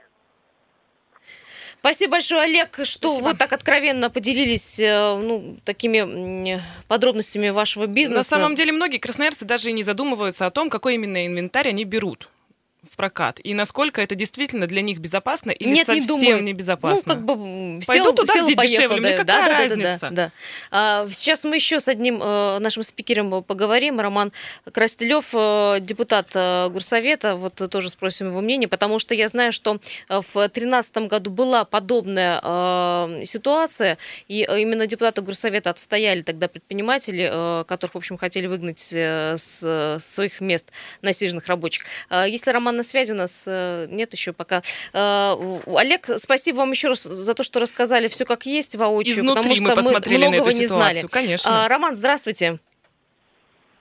Спасибо 1.85 2.13
большое, 2.13 2.41
Олег, 2.41 2.79
что 2.81 3.09
Спасибо. 3.09 3.25
вы 3.25 3.33
так 3.35 3.53
откровенно 3.53 4.09
поделились 4.09 4.79
э, 4.79 5.19
ну, 5.21 5.57
такими 5.63 6.59
подробностями 6.87 7.49
вашего 7.49 7.85
бизнеса. 7.85 8.17
На 8.17 8.23
самом 8.23 8.55
деле 8.55 8.71
многие 8.71 8.97
красноярцы 8.97 9.45
даже 9.45 9.69
и 9.69 9.71
не 9.71 9.83
задумываются 9.83 10.47
о 10.47 10.49
том, 10.49 10.71
какой 10.71 10.95
именно 10.95 11.27
инвентарь 11.27 11.69
они 11.69 11.83
берут 11.83 12.27
в 12.89 12.95
прокат? 12.95 13.39
И 13.43 13.53
насколько 13.53 14.01
это 14.01 14.15
действительно 14.15 14.67
для 14.67 14.81
них 14.81 14.99
безопасно 14.99 15.51
или 15.51 15.69
Нет, 15.69 15.85
совсем 15.85 16.03
не 16.03 16.07
думаю. 16.07 16.43
небезопасно? 16.43 17.01
Ну, 17.05 17.13
как 17.13 17.25
бы 17.25 17.81
сел, 17.81 17.87
Пойду 17.87 18.13
туда, 18.13 18.33
сел 18.33 18.45
где 18.45 18.55
поехал, 18.55 18.95
дешевле. 18.95 19.01
Мне 19.01 19.17
да, 19.17 19.23
какая 19.23 19.41
да, 19.41 19.49
да, 19.49 19.57
разница? 19.57 19.99
Да, 19.99 20.09
да, 20.09 20.15
да. 20.15 20.31
А, 20.71 21.07
сейчас 21.11 21.43
мы 21.43 21.55
еще 21.55 21.79
с 21.79 21.87
одним 21.87 22.21
э, 22.21 22.59
нашим 22.59 22.83
спикером 22.83 23.43
поговорим. 23.43 23.99
Роман 23.99 24.31
Крастелев, 24.71 25.27
э, 25.33 25.77
депутат 25.81 26.29
э, 26.33 26.69
Горсовета. 26.69 27.35
Вот 27.35 27.55
тоже 27.69 27.89
спросим 27.89 28.27
его 28.27 28.41
мнение, 28.41 28.67
потому 28.67 28.99
что 28.99 29.15
я 29.15 29.27
знаю, 29.27 29.51
что 29.51 29.79
э, 30.09 30.21
в 30.21 30.33
2013 30.33 30.97
году 31.09 31.29
была 31.31 31.65
подобная 31.65 32.39
э, 32.43 33.21
ситуация, 33.25 33.97
и 34.27 34.45
э, 34.47 34.61
именно 34.61 34.87
депутаты 34.87 35.21
Горсовета 35.21 35.69
отстояли 35.69 36.21
тогда 36.21 36.47
предприниматели, 36.47 37.29
э, 37.31 37.63
которых, 37.65 37.95
в 37.95 37.97
общем, 37.97 38.17
хотели 38.17 38.47
выгнать 38.47 38.91
э, 38.93 39.35
с 39.37 39.61
э, 39.63 39.99
своих 39.99 40.41
мест 40.41 40.71
насиженных 41.01 41.47
рабочих. 41.47 41.83
Э, 42.09 42.25
Если 42.27 42.51
Роман 42.51 42.74
на 42.75 42.83
связи 42.83 43.11
у 43.11 43.15
нас 43.15 43.45
э, 43.47 43.87
нет 43.89 44.13
еще 44.13 44.33
пока. 44.33 44.61
Э, 44.93 45.35
Олег, 45.67 46.09
спасибо 46.17 46.57
вам 46.57 46.71
еще 46.71 46.89
раз 46.89 47.03
за 47.03 47.33
то, 47.33 47.43
что 47.43 47.59
рассказали 47.59 48.07
все 48.07 48.25
как 48.25 48.45
есть 48.45 48.75
воочию, 48.75 49.15
Изнутри 49.15 49.35
потому 49.35 49.55
что 49.55 49.63
мы 49.63 49.75
посмотрели 49.75 50.23
на 50.23 50.29
многого 50.29 50.49
эту 50.49 50.59
не 50.59 50.65
знали. 50.65 51.05
конечно. 51.09 51.65
А, 51.65 51.67
Роман, 51.67 51.95
здравствуйте. 51.95 52.59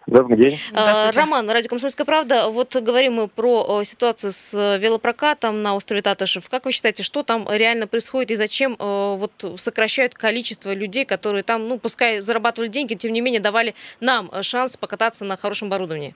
Добрый 0.07 0.37
день. 0.37 0.59
Здравствуйте. 0.69 1.19
Роман, 1.19 1.49
Радио 1.49 1.71
«Комсомольская 1.71 2.05
правда». 2.05 2.51
Вот 2.51 2.77
говорим 2.77 3.15
мы 3.15 3.29
про 3.29 3.81
э, 3.81 3.85
ситуацию 3.85 4.33
с 4.33 4.53
э, 4.53 4.79
велопрокатом 4.79 5.63
на 5.63 5.75
острове 5.75 6.03
Татышев. 6.03 6.51
Как 6.51 6.67
вы 6.67 6.73
считаете, 6.73 7.03
что 7.03 7.23
там 7.23 7.49
реально 7.51 7.87
происходит 7.87 8.31
и 8.31 8.35
зачем 8.35 8.77
э, 8.79 9.17
вот 9.17 9.33
сокращают 9.57 10.15
количество 10.15 10.75
людей, 10.75 11.07
которые 11.07 11.43
там, 11.43 11.69
ну, 11.69 11.79
пускай 11.79 12.21
зарабатывали 12.21 12.69
деньги, 12.69 12.95
тем 12.95 13.13
не 13.15 13.23
менее 13.23 13.41
давали 13.41 13.75
нам 14.01 14.29
э, 14.31 14.43
шанс 14.43 14.77
покататься 14.77 15.25
на 15.25 15.39
хорошем 15.39 15.69
оборудовании? 15.69 16.15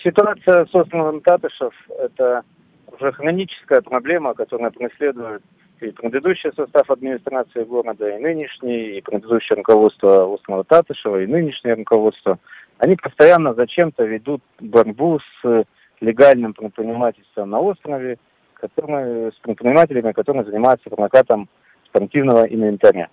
Ситуация 0.00 0.64
с 0.64 0.74
островом 0.74 1.20
Татышев– 1.20 1.74
это 1.98 2.42
уже 2.86 3.12
хроническая 3.12 3.82
проблема, 3.82 4.32
которая 4.32 4.70
преследует 4.70 5.42
и 5.80 5.90
предыдущий 5.90 6.50
состав 6.56 6.90
администрации 6.90 7.64
города, 7.64 8.08
и 8.08 8.22
нынешний, 8.22 8.98
и 8.98 9.00
предыдущее 9.02 9.56
руководство 9.56 10.26
острова 10.26 10.64
Татышева, 10.64 11.22
и 11.22 11.26
нынешнее 11.26 11.74
руководство. 11.74 12.38
Они 12.78 12.96
постоянно 12.96 13.52
зачем-то 13.54 14.04
ведут 14.04 14.42
борьбу 14.60 15.18
с 15.20 15.64
легальным 16.00 16.54
предпринимательством 16.54 17.50
на 17.50 17.60
острове, 17.60 18.18
которые, 18.54 19.32
с 19.32 19.34
предпринимателями, 19.42 20.12
которые 20.12 20.44
занимаются 20.44 20.88
прокатом 20.88 21.48
спортивного 21.86 22.44
инвентаря. 22.44 23.08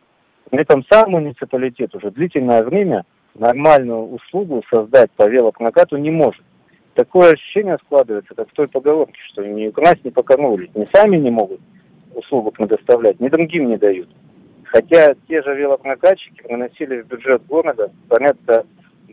При 0.49 0.61
этом 0.61 0.85
сам 0.89 1.11
муниципалитет 1.11 1.93
уже 1.95 2.11
длительное 2.11 2.63
время 2.63 3.03
нормальную 3.33 4.13
услугу 4.13 4.63
создать 4.73 5.11
по 5.11 5.27
велопрокату 5.27 5.97
не 5.97 6.11
может. 6.11 6.43
Такое 6.99 7.31
ощущение 7.31 7.77
складывается, 7.85 8.35
как 8.35 8.49
в 8.49 8.53
той 8.53 8.67
поговорке, 8.67 9.21
что 9.31 9.41
ни 9.45 9.67
украсть, 9.67 10.03
ни 10.03 10.09
покормить. 10.09 10.75
Не 10.75 10.85
сами 10.93 11.15
не 11.15 11.29
могут 11.29 11.61
услугу 12.13 12.51
предоставлять, 12.51 13.21
ни 13.21 13.29
другим 13.29 13.69
не 13.69 13.77
дают. 13.77 14.09
Хотя 14.65 15.15
те 15.29 15.41
же 15.41 15.55
велопрокатчики 15.55 16.43
приносили 16.43 17.01
в 17.01 17.07
бюджет 17.07 17.45
города 17.47 17.89
порядка 18.09 18.65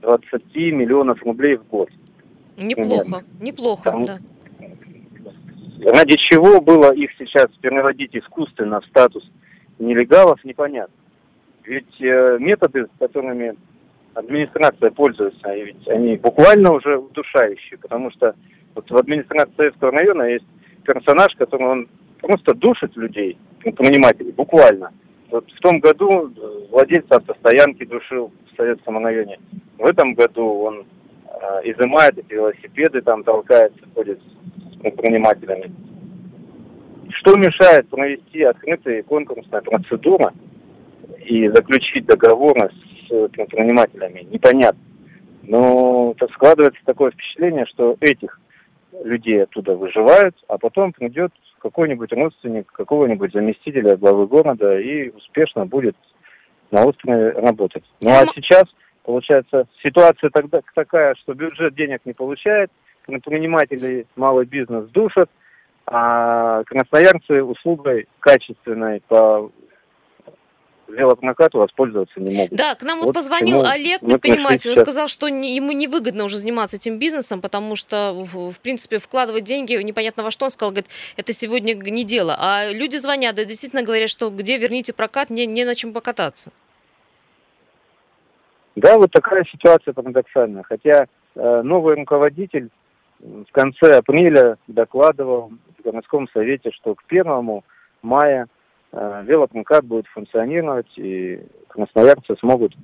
20 0.03 0.57
миллионов 0.73 1.23
рублей 1.23 1.59
в 1.59 1.69
год. 1.69 1.89
Неплохо, 2.57 3.23
неплохо, 3.41 3.91
Там- 3.93 4.05
да. 4.05 4.19
Ради 5.85 6.17
чего 6.17 6.61
было 6.61 6.93
их 6.93 7.11
сейчас 7.17 7.47
переводить 7.61 8.17
искусственно 8.17 8.81
в 8.81 8.87
статус 8.87 9.23
нелегалов, 9.79 10.45
непонятно. 10.45 10.93
Ведь 11.63 12.01
э, 12.01 12.39
методы, 12.41 12.89
которыми 12.99 13.55
администрация 14.17 14.91
пользуется, 14.91 15.53
и 15.53 15.65
ведь 15.67 15.89
они 15.89 16.17
буквально 16.17 16.73
уже 16.73 16.97
удушающие, 16.97 17.79
потому 17.79 18.11
что 18.13 18.35
вот 18.75 18.91
в 18.91 18.97
администрации 18.97 19.53
Советского 19.57 19.93
района 19.93 20.23
есть 20.23 20.47
персонаж, 20.85 21.35
который 21.37 21.67
он 21.67 21.89
просто 22.21 22.55
душит 22.55 22.97
людей, 22.97 23.39
предпринимателей, 23.61 24.33
буквально. 24.33 24.91
Вот 25.31 25.45
в 25.51 25.61
том 25.61 25.81
году 25.81 26.29
э, 26.29 26.67
владельца 26.71 27.17
автостоянки 27.17 27.85
душил 27.85 28.33
в 28.51 28.57
Советском 28.57 29.05
районе. 29.05 29.39
В 29.77 29.85
этом 29.85 30.15
году 30.15 30.47
он 30.61 30.87
э, 31.27 31.61
изымает 31.65 32.17
эти 32.17 32.33
велосипеды, 32.33 33.03
там 33.03 33.23
толкается, 33.23 33.81
ходит 33.95 34.19
с 34.73 34.79
предпринимателями. 34.79 35.73
Что 37.11 37.37
мешает 37.37 37.89
провести 37.89 38.43
открытая 38.43 39.03
конкурсная 39.03 39.61
процедура 39.61 40.33
и 41.25 41.49
заключить 41.49 42.07
договоры 42.07 42.71
с 42.71 42.96
предпринимателями? 43.09 44.27
Непонятно. 44.31 44.81
Но 45.43 46.15
это 46.17 46.27
складывается 46.33 46.81
такое 46.85 47.11
впечатление, 47.13 47.67
что 47.67 47.97
этих 48.01 48.41
людей 49.05 49.43
оттуда 49.43 49.77
выживают, 49.77 50.37
а 50.49 50.59
потом 50.59 50.93
придет 50.93 51.33
какой-нибудь 51.61 52.13
родственник 52.13 52.71
какого-нибудь 52.73 53.33
заместителя 53.33 53.97
главы 53.97 54.27
города 54.27 54.79
и 54.79 55.11
успешно 55.11 55.67
будет 55.67 55.97
на 56.71 56.85
острове 56.85 57.31
работать. 57.31 57.85
Ну 58.01 58.11
а 58.11 58.27
сейчас, 58.35 58.65
получается, 59.05 59.67
ситуация 59.83 60.31
тогда 60.31 60.61
такая, 60.75 61.15
что 61.17 61.35
бюджет 61.35 61.75
денег 61.75 62.01
не 62.05 62.13
получает, 62.13 62.71
предприниматели, 63.07 64.07
малый 64.17 64.47
бизнес 64.47 64.89
душат, 64.91 65.31
а 65.87 66.65
красноярцы 66.65 67.43
услугой 67.43 68.09
качественной 68.19 69.01
по 69.07 69.51
велопрокату 70.89 71.59
воспользоваться 71.59 72.21
не 72.21 72.35
могут. 72.35 72.57
Да, 72.57 72.75
к 72.75 72.83
нам 72.83 72.99
вот, 72.99 73.07
Вот 73.07 73.15
позвонил 73.15 73.65
Олег, 73.65 74.01
предприниматель, 74.01 74.71
он 74.71 74.77
сказал, 74.77 75.09
что 75.09 75.29
не- 75.29 75.55
ему 75.55 75.73
невыгодно 75.73 76.25
уже 76.25 76.37
заниматься 76.37 76.77
этим 76.77 76.99
бизнесом, 76.99 77.41
потому 77.41 77.77
что, 77.77 78.13
в, 78.15 78.51
в 78.51 78.61
принципе, 78.61 78.99
вкладывать 78.99 79.45
деньги 79.45 79.75
непонятно 79.75 80.23
во 80.23 80.31
что. 80.31 80.45
Он 80.47 80.51
сказал, 80.51 80.71
говорит, 80.73 80.91
это 81.17 81.33
сегодня 81.33 81.75
не 81.75 82.05
дело. 82.05 82.37
А 82.39 82.71
люди 82.71 82.97
звонят, 82.97 83.37
да, 83.37 83.45
действительно 83.45 83.83
говорят, 83.83 84.11
что 84.11 84.31
где 84.31 84.59
верните 84.59 84.93
прокат, 84.93 85.31
не, 85.31 85.47
не 85.47 85.65
на 85.65 85.75
чем 85.75 85.93
покататься. 85.93 86.53
Да, 88.77 88.99
вот 88.99 89.11
такая 89.11 89.45
ситуация 89.45 89.95
парадоксальная. 89.95 90.63
Хотя 90.63 91.07
э, 91.35 91.63
новый 91.63 91.97
руководитель 91.97 92.69
в 93.21 93.51
конце 93.53 93.97
апреля 93.97 94.59
докладывал 94.67 95.53
в 95.79 95.83
городском 95.83 96.29
совете, 96.33 96.71
что 96.73 96.95
к 96.95 97.03
1 97.09 97.63
мая 98.03 98.47
э, 98.97 99.25
велопрокат 99.27 99.85
будет 99.85 100.07
функционировать, 100.09 100.91
и 100.97 101.41
красноярцы 101.69 102.37
смогут 102.41 102.75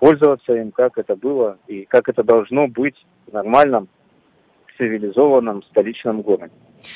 пользоваться 0.00 0.54
им, 0.54 0.70
как 0.70 0.98
это 0.98 1.16
было 1.16 1.58
и 1.66 1.84
как 1.84 2.08
это 2.08 2.22
должно 2.22 2.68
быть 2.68 2.96
в 3.26 3.32
нормальном, 3.32 3.88
цивилизованном 4.76 5.64
столичном 5.64 6.22
городе. 6.22 6.52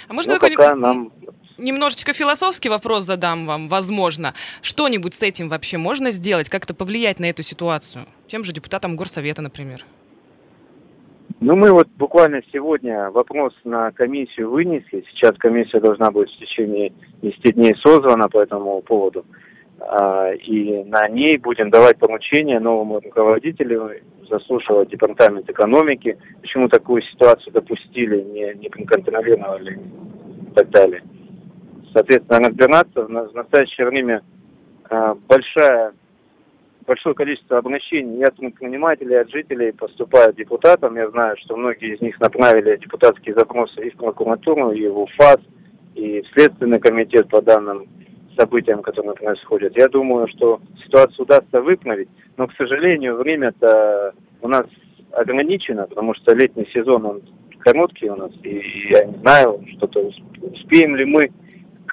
А 0.08 0.12
можно 0.12 0.34
Но 0.34 0.38
такой 0.38 0.56
пока 0.56 0.76
нам 0.76 1.10
немножечко 1.58 2.12
философский 2.12 2.68
вопрос 2.68 3.04
задам 3.04 3.46
вам, 3.46 3.68
возможно. 3.68 4.34
Что-нибудь 4.60 5.14
с 5.14 5.22
этим 5.22 5.48
вообще 5.48 5.78
можно 5.78 6.10
сделать, 6.10 6.48
как-то 6.48 6.74
повлиять 6.74 7.18
на 7.18 7.26
эту 7.26 7.42
ситуацию? 7.42 8.06
Тем 8.28 8.44
же 8.44 8.52
депутатам 8.52 8.96
Горсовета, 8.96 9.42
например. 9.42 9.84
Ну, 11.44 11.56
мы 11.56 11.72
вот 11.72 11.88
буквально 11.98 12.40
сегодня 12.52 13.10
вопрос 13.10 13.52
на 13.64 13.90
комиссию 13.90 14.48
вынесли. 14.48 15.04
Сейчас 15.10 15.32
комиссия 15.38 15.80
должна 15.80 16.12
быть 16.12 16.30
в 16.30 16.38
течение 16.38 16.92
10 17.20 17.56
дней 17.56 17.74
созвана 17.84 18.28
по 18.28 18.40
этому 18.40 18.80
поводу. 18.82 19.26
А, 19.80 20.30
И 20.34 20.84
на 20.84 21.08
ней 21.08 21.38
будем 21.38 21.70
давать 21.70 21.98
поручения 21.98 22.60
новому 22.60 23.00
руководителю, 23.00 23.90
заслушивать 24.30 24.90
департамент 24.90 25.50
экономики, 25.50 26.16
почему 26.42 26.68
такую 26.68 27.02
ситуацию 27.02 27.52
допустили, 27.52 28.22
не, 28.22 28.54
не 28.60 28.68
контролировали 28.68 29.80
и 30.48 30.54
так 30.54 30.70
далее. 30.70 31.02
Соответственно, 31.92 32.50
разбираться 32.50 33.02
в 33.02 33.10
настоящее 33.10 33.88
время 33.88 34.22
а, 34.88 35.16
большая 35.26 35.92
большое 36.86 37.14
количество 37.14 37.58
обращений 37.58 38.24
от 38.24 38.36
предпринимателей, 38.36 39.16
от 39.16 39.30
жителей 39.30 39.72
поступает 39.72 40.36
депутатам. 40.36 40.96
Я 40.96 41.10
знаю, 41.10 41.36
что 41.38 41.56
многие 41.56 41.94
из 41.94 42.00
них 42.00 42.18
направили 42.20 42.76
депутатские 42.76 43.34
запросы 43.34 43.86
и 43.86 43.90
в 43.90 43.96
прокуратуру, 43.96 44.72
и 44.72 44.86
в 44.88 44.98
УФАС, 45.00 45.38
и 45.94 46.22
в 46.22 46.28
Следственный 46.32 46.80
комитет 46.80 47.28
по 47.28 47.40
данным 47.42 47.88
событиям, 48.38 48.82
которые 48.82 49.14
происходят. 49.14 49.76
Я 49.76 49.88
думаю, 49.88 50.26
что 50.28 50.60
ситуацию 50.84 51.24
удастся 51.24 51.60
выправить, 51.60 52.08
но, 52.36 52.46
к 52.46 52.54
сожалению, 52.54 53.16
время-то 53.16 54.14
у 54.40 54.48
нас 54.48 54.66
ограничено, 55.12 55.86
потому 55.86 56.14
что 56.14 56.34
летний 56.34 56.66
сезон, 56.72 57.04
он 57.06 57.22
короткий 57.58 58.08
у 58.08 58.16
нас, 58.16 58.32
и 58.42 58.62
я 58.90 59.04
не 59.04 59.18
знаю, 59.18 59.64
что-то 59.76 60.00
усп- 60.00 60.52
успеем 60.52 60.96
ли 60.96 61.04
мы 61.04 61.30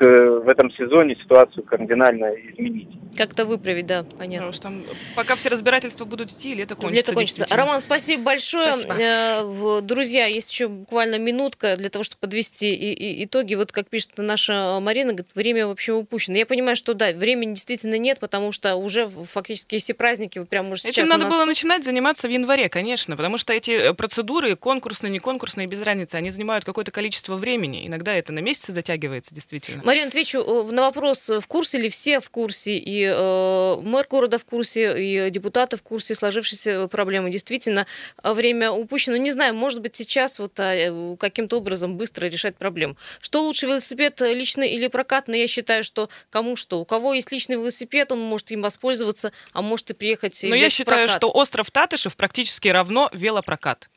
в 0.06 0.48
этом 0.48 0.72
сезоне 0.72 1.16
ситуацию 1.16 1.64
кардинально 1.64 2.34
изменить. 2.36 2.88
Как-то 3.18 3.46
выправить, 3.46 3.86
да, 3.86 4.04
понятно. 4.18 4.52
Потому 4.52 4.52
что 4.52 4.62
там, 4.62 4.84
пока 5.16 5.36
все 5.36 5.50
разбирательства 5.50 6.06
будут 6.06 6.32
идти, 6.32 6.54
лето 6.54 6.76
кончится. 6.76 6.96
Лето 6.96 7.14
кончится. 7.14 7.48
Роман, 7.50 7.82
спасибо 7.82 8.24
большое. 8.24 8.74
Спасибо. 8.74 8.96
Э, 8.98 9.82
друзья, 9.82 10.26
есть 10.26 10.52
еще 10.52 10.68
буквально 10.68 11.18
минутка 11.18 11.76
для 11.76 11.90
того, 11.90 12.04
чтобы 12.04 12.20
подвести 12.22 13.24
итоги. 13.24 13.56
Вот 13.56 13.72
как 13.72 13.90
пишет 13.90 14.12
наша 14.18 14.80
Марина, 14.80 15.12
говорит, 15.12 15.36
время 15.36 15.68
вообще 15.68 15.94
упущено. 15.94 16.38
Я 16.38 16.46
понимаю, 16.46 16.76
что 16.76 16.94
да, 16.94 17.12
времени 17.12 17.56
действительно 17.56 17.98
нет, 17.98 18.20
потому 18.20 18.52
что 18.52 18.76
уже 18.76 19.10
фактически 19.10 19.78
все 19.80 19.94
праздники 19.94 20.40
вы 20.40 20.46
прям 20.46 20.72
уже 20.72 20.84
сейчас... 20.84 21.00
Этим 21.00 21.10
надо 21.10 21.26
нас... 21.26 21.34
было 21.34 21.46
начинать 21.46 21.84
заниматься 21.84 22.28
в 22.28 22.32
январе, 22.32 22.70
конечно, 22.70 23.18
потому 23.18 23.38
что 23.38 23.54
эти 23.54 23.72
э, 23.72 23.94
процедуры, 23.94 24.56
конкурсные, 24.56 25.12
не 25.12 25.20
конкурсные, 25.20 25.68
без 25.68 25.82
разницы, 25.82 26.16
они 26.16 26.30
занимают 26.32 26.64
какое-то 26.64 26.92
количество 26.92 27.36
времени. 27.36 27.86
Иногда 27.88 28.14
это 28.14 28.32
на 28.32 28.40
месяцы 28.40 28.72
затягивается, 28.72 29.34
действительно. 29.34 29.82
Марина, 29.90 30.10
отвечу 30.10 30.38
э, 30.40 30.72
на 30.72 30.84
вопрос, 30.84 31.30
в 31.30 31.48
курсе 31.48 31.80
ли 31.80 31.90
все 31.90 32.20
в 32.20 32.30
курсе, 32.30 32.78
и 32.78 33.06
э, 33.06 33.76
мэр 33.82 34.06
города 34.08 34.38
в 34.38 34.46
курсе, 34.46 34.94
и 35.04 35.32
депутаты 35.32 35.78
в 35.78 35.82
курсе 35.82 36.14
сложившейся 36.14 36.88
проблемы. 36.88 37.32
Действительно, 37.32 37.88
время 38.24 38.72
упущено. 38.72 39.18
Не 39.18 39.32
знаю, 39.32 39.56
может 39.56 39.82
быть, 39.82 39.96
сейчас 39.96 40.38
вот 40.38 40.60
а, 40.60 41.16
каким-то 41.20 41.58
образом 41.58 41.98
быстро 41.98 42.28
решать 42.28 42.56
проблему. 42.56 42.98
Что 43.20 43.42
лучше, 43.42 43.66
велосипед 43.66 44.22
личный 44.22 44.70
или 44.70 44.86
прокатный? 44.86 45.40
Я 45.40 45.48
считаю, 45.48 45.84
что 45.84 46.10
кому 46.30 46.56
что. 46.56 46.80
У 46.80 46.86
кого 46.86 47.16
есть 47.16 47.32
личный 47.32 47.56
велосипед, 47.56 48.12
он 48.12 48.20
может 48.20 48.52
им 48.52 48.62
воспользоваться, 48.62 49.32
а 49.54 49.64
может 49.64 49.90
и 49.90 49.96
приехать 49.96 50.40
Но 50.44 50.54
я 50.54 50.70
считаю, 50.70 51.08
прокат. 51.08 51.18
что 51.18 51.32
остров 51.32 51.72
Татышев 51.72 52.16
практически 52.16 52.68
равно 52.68 53.10
велопрокат. 53.12 53.90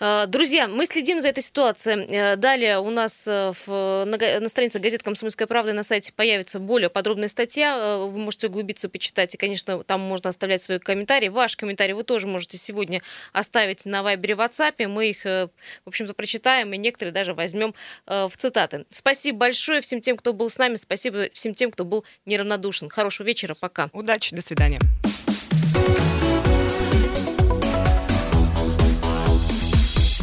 Э, 0.00 0.26
друзья, 0.26 0.68
мы 0.68 0.86
следим 0.86 1.20
за 1.20 1.28
этой 1.28 1.42
ситуацией. 1.42 2.06
Э, 2.08 2.36
далее 2.36 2.80
у 2.80 2.90
нас 2.90 3.26
э, 3.28 3.52
в, 3.66 4.04
на, 4.04 4.40
на 4.40 4.48
странице 4.48 4.78
газеты 4.78 5.04
«Комсомольская 5.04 5.46
правда» 5.46 5.72
на 5.72 5.84
сайте 5.84 6.12
появится 6.12 6.58
более 6.58 6.90
подробная 6.90 7.28
статья. 7.28 7.98
Вы 7.98 8.18
можете 8.18 8.48
углубиться, 8.48 8.88
почитать. 8.88 9.34
И, 9.34 9.38
конечно, 9.38 9.82
там 9.84 10.00
можно 10.00 10.30
оставлять 10.30 10.62
свои 10.62 10.78
комментарии. 10.78 11.28
Ваш 11.28 11.56
комментарий 11.56 11.94
вы 11.94 12.02
тоже 12.02 12.26
можете 12.26 12.58
сегодня 12.58 13.02
оставить 13.32 13.84
на 13.84 14.02
Вайбере, 14.02 14.34
WhatsApp. 14.34 14.86
Мы 14.86 15.10
их, 15.10 15.24
в 15.24 15.50
общем-то, 15.86 16.14
прочитаем 16.14 16.72
и 16.72 16.78
некоторые 16.78 17.12
даже 17.12 17.34
возьмем 17.34 17.74
в 18.06 18.32
цитаты. 18.36 18.84
Спасибо 18.88 19.38
большое 19.38 19.80
всем 19.80 20.00
тем, 20.00 20.16
кто 20.16 20.32
был 20.32 20.50
с 20.50 20.58
нами. 20.58 20.76
Спасибо 20.76 21.28
всем 21.32 21.54
тем, 21.54 21.70
кто 21.70 21.84
был 21.84 22.04
неравнодушен. 22.26 22.88
Хорошего 22.88 23.26
вечера. 23.26 23.54
Пока. 23.54 23.90
Удачи. 23.92 24.34
До 24.34 24.42
свидания. 24.42 24.78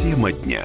Тема 0.02 0.32
дня. 0.32 0.64